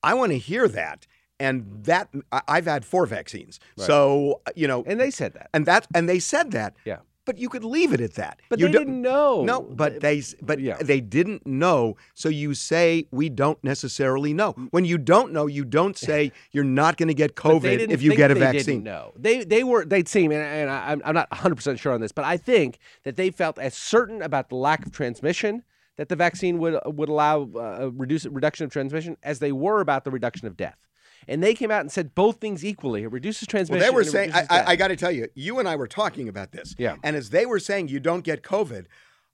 I 0.00 0.14
want 0.14 0.30
to 0.30 0.38
hear 0.38 0.68
that. 0.68 1.07
And 1.40 1.84
that 1.84 2.08
I've 2.32 2.66
had 2.66 2.84
four 2.84 3.06
vaccines. 3.06 3.60
So, 3.76 4.40
uh, 4.46 4.50
you 4.56 4.66
know, 4.66 4.82
And 4.86 4.98
they 4.98 5.10
said 5.10 5.34
that. 5.34 5.50
and 5.54 5.66
that 5.66 5.86
and 5.94 6.08
they 6.08 6.18
said 6.18 6.50
that. 6.52 6.74
Yeah. 6.84 6.98
But 7.24 7.36
you 7.36 7.50
could 7.50 7.62
leave 7.62 7.92
it 7.92 8.00
at 8.00 8.14
that. 8.14 8.40
But 8.48 8.58
You 8.58 8.68
they 8.68 8.72
didn't 8.72 9.02
know. 9.02 9.44
no, 9.44 9.60
but 9.60 10.00
they 10.00 10.22
but 10.40 10.60
yeah. 10.60 10.78
they 10.80 11.02
didn't 11.02 11.46
know. 11.46 11.98
So 12.14 12.30
you 12.30 12.54
say 12.54 13.06
we 13.10 13.28
don't 13.28 13.62
necessarily 13.62 14.32
know. 14.32 14.52
When 14.70 14.86
you 14.86 14.96
don't 14.96 15.30
know, 15.32 15.46
you 15.46 15.64
don't 15.66 15.96
say 15.96 16.32
you're 16.52 16.64
not 16.64 16.96
going 16.96 17.08
to 17.08 17.14
get 17.14 17.34
COVID 17.36 17.90
if 17.90 18.00
you 18.00 18.16
get 18.16 18.30
a 18.30 18.34
they 18.34 18.40
vaccine. 18.40 18.64
Didn't 18.76 18.84
know. 18.84 19.12
They 19.14 19.44
they 19.44 19.62
were 19.62 19.84
they'd 19.84 20.08
seen 20.08 20.32
and, 20.32 20.42
and 20.42 20.70
I, 20.70 20.96
I'm 21.04 21.14
not 21.14 21.30
100 21.30 21.54
percent 21.54 21.78
sure 21.78 21.92
on 21.92 22.00
this, 22.00 22.12
but 22.12 22.24
I 22.24 22.38
think 22.38 22.78
that 23.04 23.16
they 23.16 23.30
felt 23.30 23.58
as 23.58 23.74
certain 23.74 24.22
about 24.22 24.48
the 24.48 24.56
lack 24.56 24.86
of 24.86 24.92
transmission 24.92 25.62
that 25.98 26.08
the 26.08 26.16
vaccine 26.16 26.58
would 26.58 26.80
would 26.86 27.10
allow 27.10 27.42
uh, 27.54 27.58
a 27.80 27.90
reduce 27.90 28.24
reduction 28.24 28.64
of 28.64 28.72
transmission 28.72 29.18
as 29.22 29.38
they 29.38 29.52
were 29.52 29.80
about 29.82 30.04
the 30.04 30.10
reduction 30.10 30.46
of 30.48 30.56
death. 30.56 30.78
And 31.26 31.42
they 31.42 31.54
came 31.54 31.70
out 31.70 31.80
and 31.80 31.90
said 31.90 32.14
both 32.14 32.36
things 32.40 32.64
equally. 32.64 33.02
It 33.02 33.10
reduces 33.12 33.48
transmission. 33.48 33.80
Well, 33.80 33.90
they 33.90 33.94
were 33.94 34.04
saying, 34.04 34.32
I, 34.32 34.46
I. 34.50 34.64
I 34.72 34.76
got 34.76 34.88
to 34.88 34.96
tell 34.96 35.10
you, 35.10 35.28
you 35.34 35.58
and 35.58 35.68
I 35.68 35.76
were 35.76 35.88
talking 35.88 36.28
about 36.28 36.52
this. 36.52 36.74
Yeah. 36.78 36.96
And 37.02 37.16
as 37.16 37.30
they 37.30 37.46
were 37.46 37.58
saying, 37.58 37.88
you 37.88 38.00
don't 38.00 38.22
get 38.22 38.42
COVID, 38.42 38.86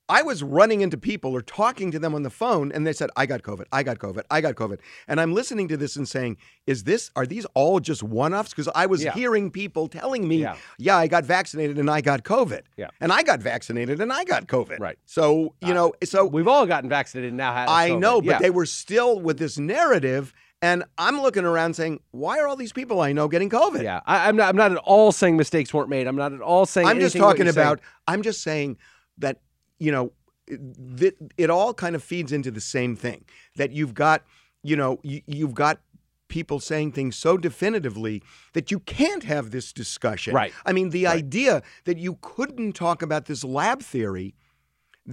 I 0.07 0.21
was 0.21 0.43
running 0.43 0.83
into 0.83 0.99
people 0.99 1.33
or 1.35 1.41
talking 1.41 1.91
to 1.93 1.99
them 1.99 2.15
on 2.15 2.25
the 2.25 2.31
phone, 2.31 2.71
and 2.73 2.87
they 2.87 2.93
said, 2.93 3.09
I 3.17 3.25
got 3.25 3.41
COVID, 3.43 3.65
I 3.73 3.83
got 3.83 3.99
COVID, 3.99 4.25
I 4.31 4.43
got 4.43 4.55
COVID. 4.55 4.79
And 5.09 5.19
I'm 5.19 5.33
listening 5.33 5.67
to 5.69 5.79
this 5.79 5.97
and 5.97 6.07
saying, 6.07 6.37
is 6.67 6.85
this, 6.85 7.11
are 7.17 7.25
these 7.25 7.47
all 7.55 7.81
just 7.81 8.03
one 8.03 8.35
offs? 8.35 8.51
Because 8.51 8.69
I 8.75 8.85
was 8.85 9.03
Yeah. 9.03 9.15
hearing 9.15 9.51
people 9.51 9.89
telling 9.89 10.29
me, 10.29 10.43
Yeah. 10.43 10.57
yeah. 10.79 10.99
I 10.99 11.07
got 11.07 11.25
vaccinated 11.25 11.79
and 11.79 11.91
I 11.91 12.03
got 12.03 12.23
COVID. 12.23 12.63
Yeah. 12.77 12.89
And 13.01 13.13
I 13.13 13.23
got 13.23 13.41
vaccinated 13.41 13.99
and 13.99 14.13
I 14.13 14.25
got 14.25 14.47
COVID. 14.47 14.79
Right. 14.79 14.99
So, 15.07 15.55
you 15.63 15.73
know, 15.73 15.95
so 16.05 16.27
We've 16.27 16.49
all 16.49 16.67
gotten 16.67 16.91
vaccinated 16.91 17.29
and 17.31 17.39
now 17.39 17.55
had 17.55 17.71
I 17.71 17.91
COVID. 17.91 17.99
know, 18.01 18.21
but 18.21 18.27
Yeah. 18.31 18.39
they 18.41 18.51
were 18.51 18.67
still 18.67 19.19
with 19.19 19.39
this 19.39 19.59
narrative. 19.59 20.35
And 20.65 20.83
I'm 20.97 21.21
looking 21.21 21.45
around 21.45 21.75
saying, 21.75 22.01
why 22.13 22.39
are 22.39 22.49
all 22.49 22.57
these 22.57 22.73
people 22.73 23.03
I 23.03 23.13
know 23.13 23.29
getting 23.29 23.51
COVID? 23.51 23.83
Yeah, 23.83 24.01
I, 24.07 24.27
I'm 24.29 24.37
not. 24.37 24.49
I'm 24.49 24.57
not 24.57 24.73
at 24.73 24.79
all 24.79 25.13
saying 25.13 25.37
mistakes 25.37 25.75
weren't 25.75 25.91
made. 25.91 26.07
I'm 26.07 26.17
not 26.17 26.33
at 26.33 26.41
all 26.41 26.65
saying. 26.65 26.89
I'm 26.89 26.99
just 27.01 27.15
talking 27.15 27.45
saying. 27.45 27.51
about, 27.51 27.81
I'm 28.09 28.23
just 28.23 28.43
saying 28.43 28.79
that, 29.19 29.41
you 29.79 29.93
know, 29.93 30.13
that 30.49 31.17
it 31.37 31.51
all 31.51 31.75
kind 31.75 31.95
of 31.95 32.03
feeds 32.03 32.33
into 32.33 32.51
the 32.51 32.63
same 32.63 32.97
thing 32.97 33.27
that 33.57 33.73
you've 33.73 33.93
got, 33.93 34.23
you 34.63 34.75
know, 34.75 35.01
you, 35.03 35.21
you've 35.27 35.55
got 35.55 35.81
people 36.29 36.61
saying 36.61 36.93
things 36.93 37.15
so 37.15 37.37
definitively 37.37 38.23
that 38.55 38.71
you 38.71 38.81
can't 38.81 39.25
have 39.25 39.51
this 39.51 39.71
discussion. 39.71 40.35
Right. 40.35 40.53
I 40.65 40.73
mean, 40.73 40.89
the 40.91 41.05
Right. 41.05 41.19
idea 41.19 41.63
that 41.85 41.99
you 41.99 42.19
couldn't 42.23 42.73
talk 42.73 43.03
about 43.03 43.27
this 43.27 43.45
lab 43.45 43.83
theory 43.83 44.35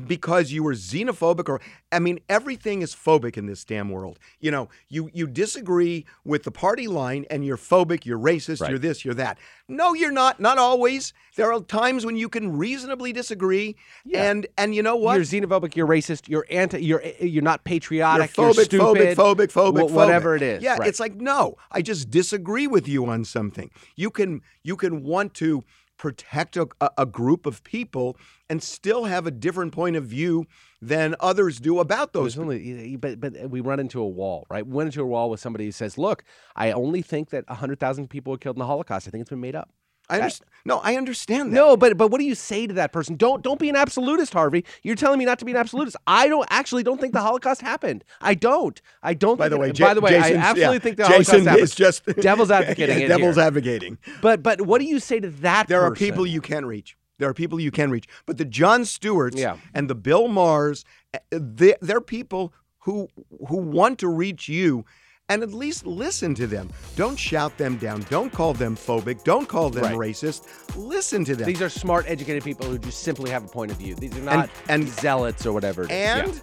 because 0.08 0.52
you 0.54 0.64
were 0.64 0.74
xenophobic 0.74 1.50
or 1.50 1.60
I 1.92 2.00
mean 2.00 2.20
everything 2.30 2.82
is 2.82 2.96
phobic 2.96 3.36
in 3.38 3.46
this 3.46 3.66
damn 3.66 3.90
world. 3.90 4.20
You 4.40 4.52
know, 4.52 4.70
you 4.88 5.10
you 5.14 5.28
disagree 5.28 6.06
with 6.24 6.44
the 6.44 6.52
party 6.52 6.88
line 6.88 7.26
and 7.30 7.46
you're 7.46 7.58
phobic, 7.58 8.06
you're 8.06 8.20
racist, 8.20 8.62
Right. 8.62 8.70
you're 8.70 8.80
this, 8.80 9.04
you're 9.04 9.14
that. 9.16 9.38
No, 9.68 9.94
you're 9.94 10.12
not. 10.12 10.40
Not 10.40 10.58
always. 10.58 11.14
There 11.36 11.52
are 11.54 11.62
times 11.62 12.06
when 12.06 12.18
you 12.18 12.28
can 12.30 12.58
reasonably 12.58 13.14
disagree. 13.14 13.76
And 14.14 14.48
and 14.58 14.74
you 14.76 14.82
know 14.84 14.96
what? 14.96 15.16
You're 15.16 15.24
xenophobic. 15.26 15.76
You're 15.76 15.88
racist. 15.88 16.28
You're 16.30 16.46
anti. 16.50 16.80
You're 16.84 17.02
you're 17.20 17.44
not 17.44 17.60
You're 17.62 17.74
patriotic. 17.76 18.32
phobic, 18.32 18.56
you're 18.56 18.64
stupid. 18.66 19.18
phobic, 19.18 19.48
phobic, 19.52 19.52
phobic, 19.52 19.90
wh- 19.90 19.94
whatever 19.94 20.34
phobic. 20.38 20.42
it 20.42 20.56
is. 20.58 20.64
Yeah, 20.64 20.78
right. 20.78 20.88
it's 20.88 21.00
like 21.00 21.16
no, 21.16 21.58
I 21.72 21.82
just 21.82 22.10
disagree 22.10 22.68
with 22.68 22.88
you 22.88 23.06
on 23.08 23.24
something. 23.26 23.70
You 23.96 24.10
can 24.10 24.42
you 24.64 24.76
can 24.78 25.04
want 25.04 25.34
to 25.36 25.64
protect 26.02 26.58
a, 26.58 26.68
a, 26.98 27.06
group 27.06 27.46
of 27.46 27.64
people 27.64 28.18
and 28.50 28.64
still 28.64 29.04
have 29.04 29.28
a 29.28 29.32
different 29.32 29.72
point 29.72 29.96
of 29.96 30.04
view 30.04 30.48
than 30.82 31.16
others 31.20 31.60
do 31.60 31.80
about 31.80 32.12
those. 32.12 32.40
Only, 32.40 32.96
but 32.96 33.20
but 33.20 33.52
we 33.52 33.62
run 33.62 33.80
into 33.80 34.02
a 34.02 34.08
wall, 34.08 34.48
right? 34.50 34.66
We 34.66 34.74
went 34.74 34.88
into 34.88 35.04
a 35.04 35.06
wall 35.06 35.30
with 35.30 35.40
somebody 35.40 35.66
who 35.66 35.72
says, 35.72 36.00
"Look, 36.00 36.24
I 36.56 36.72
only 36.72 37.04
think 37.04 37.30
that 37.30 37.48
hundred 37.48 37.80
thousand 37.80 38.10
people 38.10 38.32
were 38.32 38.40
killed 38.40 38.56
in 38.56 38.62
the 38.62 38.66
Holocaust. 38.66 39.08
I 39.08 39.12
think 39.12 39.22
it's 39.22 39.30
been 39.30 39.42
made 39.42 39.56
up." 39.56 39.70
I 40.10 40.16
understand. 40.18 40.48
No, 40.64 40.78
I 40.84 40.96
understand 40.96 41.52
that. 41.52 41.56
No, 41.56 41.76
but 41.76 41.98
but 41.98 42.10
what 42.12 42.20
do 42.20 42.26
you 42.26 42.36
say 42.36 42.68
to 42.68 42.74
that 42.76 42.92
person? 42.92 43.16
Don't 43.16 43.42
don't 43.42 43.60
be 43.60 43.70
an 43.70 43.76
absolutist, 43.76 44.34
Harvey. 44.34 44.64
You're 44.84 44.96
telling 44.96 45.18
me 45.20 45.26
not 45.26 45.40
to 45.40 45.46
be 45.46 45.52
an 45.52 45.58
absolutist. 45.58 45.96
I 46.06 46.28
don't 46.28 46.48
actually 46.52 46.84
don't 46.84 47.00
think 47.02 47.14
the 47.14 47.22
Holocaust 47.22 47.62
happened. 47.62 48.04
I 48.20 48.36
don't. 48.36 48.80
I 49.02 49.14
don't. 49.14 49.38
By 49.38 49.46
think 49.46 49.52
the 49.52 49.58
way, 49.60 49.70
it- 49.70 49.80
Ja- 49.80 49.88
by 49.88 49.94
the 49.96 50.02
way, 50.02 50.12
Jason's- 50.12 50.38
I 50.38 50.40
absolutely 50.50 50.76
yeah, 50.76 50.80
think 50.80 50.98
the 50.98 51.04
Jason 51.04 51.46
Holocaust 51.46 51.46
happened. 51.48 51.64
is 51.64 51.76
just 51.76 52.06
Devil's 52.22 52.52
advocating 52.60 53.00
Yeah, 53.00 53.08
devil's 53.08 53.36
here. 53.38 53.46
advocating. 53.46 53.98
But 54.22 54.44
but 54.44 54.62
what 54.62 54.80
do 54.82 54.86
you 54.86 55.00
say 55.00 55.20
to 55.20 55.30
that? 55.30 55.68
Person? 55.68 55.70
There 55.70 55.84
are 55.84 55.96
people 55.96 56.28
you 56.28 56.42
can 56.42 56.66
reach. 56.66 56.96
There 57.18 57.30
are 57.30 57.34
people 57.34 57.60
you 57.60 57.72
can 57.72 57.90
reach. 57.90 58.08
But 58.26 58.38
the 58.38 58.46
Jon 58.46 58.84
Stewarts 58.86 59.38
Yeah. 59.40 59.58
and 59.74 59.90
the 59.90 59.96
Bill 59.96 60.28
Mahers, 60.28 60.84
eh, 61.14 61.20
they, 61.32 61.76
they're 61.82 62.02
people 62.02 62.54
who 62.80 63.08
who 63.48 63.58
want 63.58 63.98
to 64.00 64.08
reach 64.10 64.48
you 64.50 64.86
and 65.32 65.44
at 65.44 65.54
least 65.54 65.86
listen 65.86 66.36
to 66.36 66.46
them. 66.46 66.70
Don't 66.98 67.18
shout 67.18 67.58
them 67.58 67.78
down. 67.78 68.06
Don't 68.10 68.32
call 68.34 68.54
them 68.54 68.76
phobic. 68.76 69.24
Don't 69.24 69.48
call 69.48 69.70
them 69.70 69.84
Right. 69.86 70.12
racist. 70.12 70.44
Listen 70.76 71.24
to 71.24 71.36
them. 71.38 71.48
These 71.48 71.62
are 71.62 71.70
smart, 71.70 72.06
educated 72.08 72.44
people 72.44 72.66
who 72.66 72.78
just 72.78 73.02
simply 73.04 73.32
have 73.32 73.46
a 73.46 73.48
point 73.48 73.72
of 73.72 73.78
view. 73.78 73.96
These 73.96 74.18
are 74.18 74.22
not 74.22 74.50
and- 74.68 74.90
zealots 74.90 75.46
or 75.46 75.54
whatever. 75.54 75.84
And 75.90 76.34
Yeah. 76.34 76.40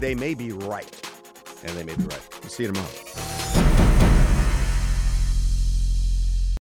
they 0.00 0.14
may 0.16 0.34
be 0.34 0.50
right. 0.52 0.90
and 1.62 1.74
they 1.78 1.84
may 1.84 1.94
be 1.94 2.02
right. 2.04 2.20
We 2.42 2.48
See 2.50 2.64
you 2.64 2.72
tomorrow. 2.72 3.33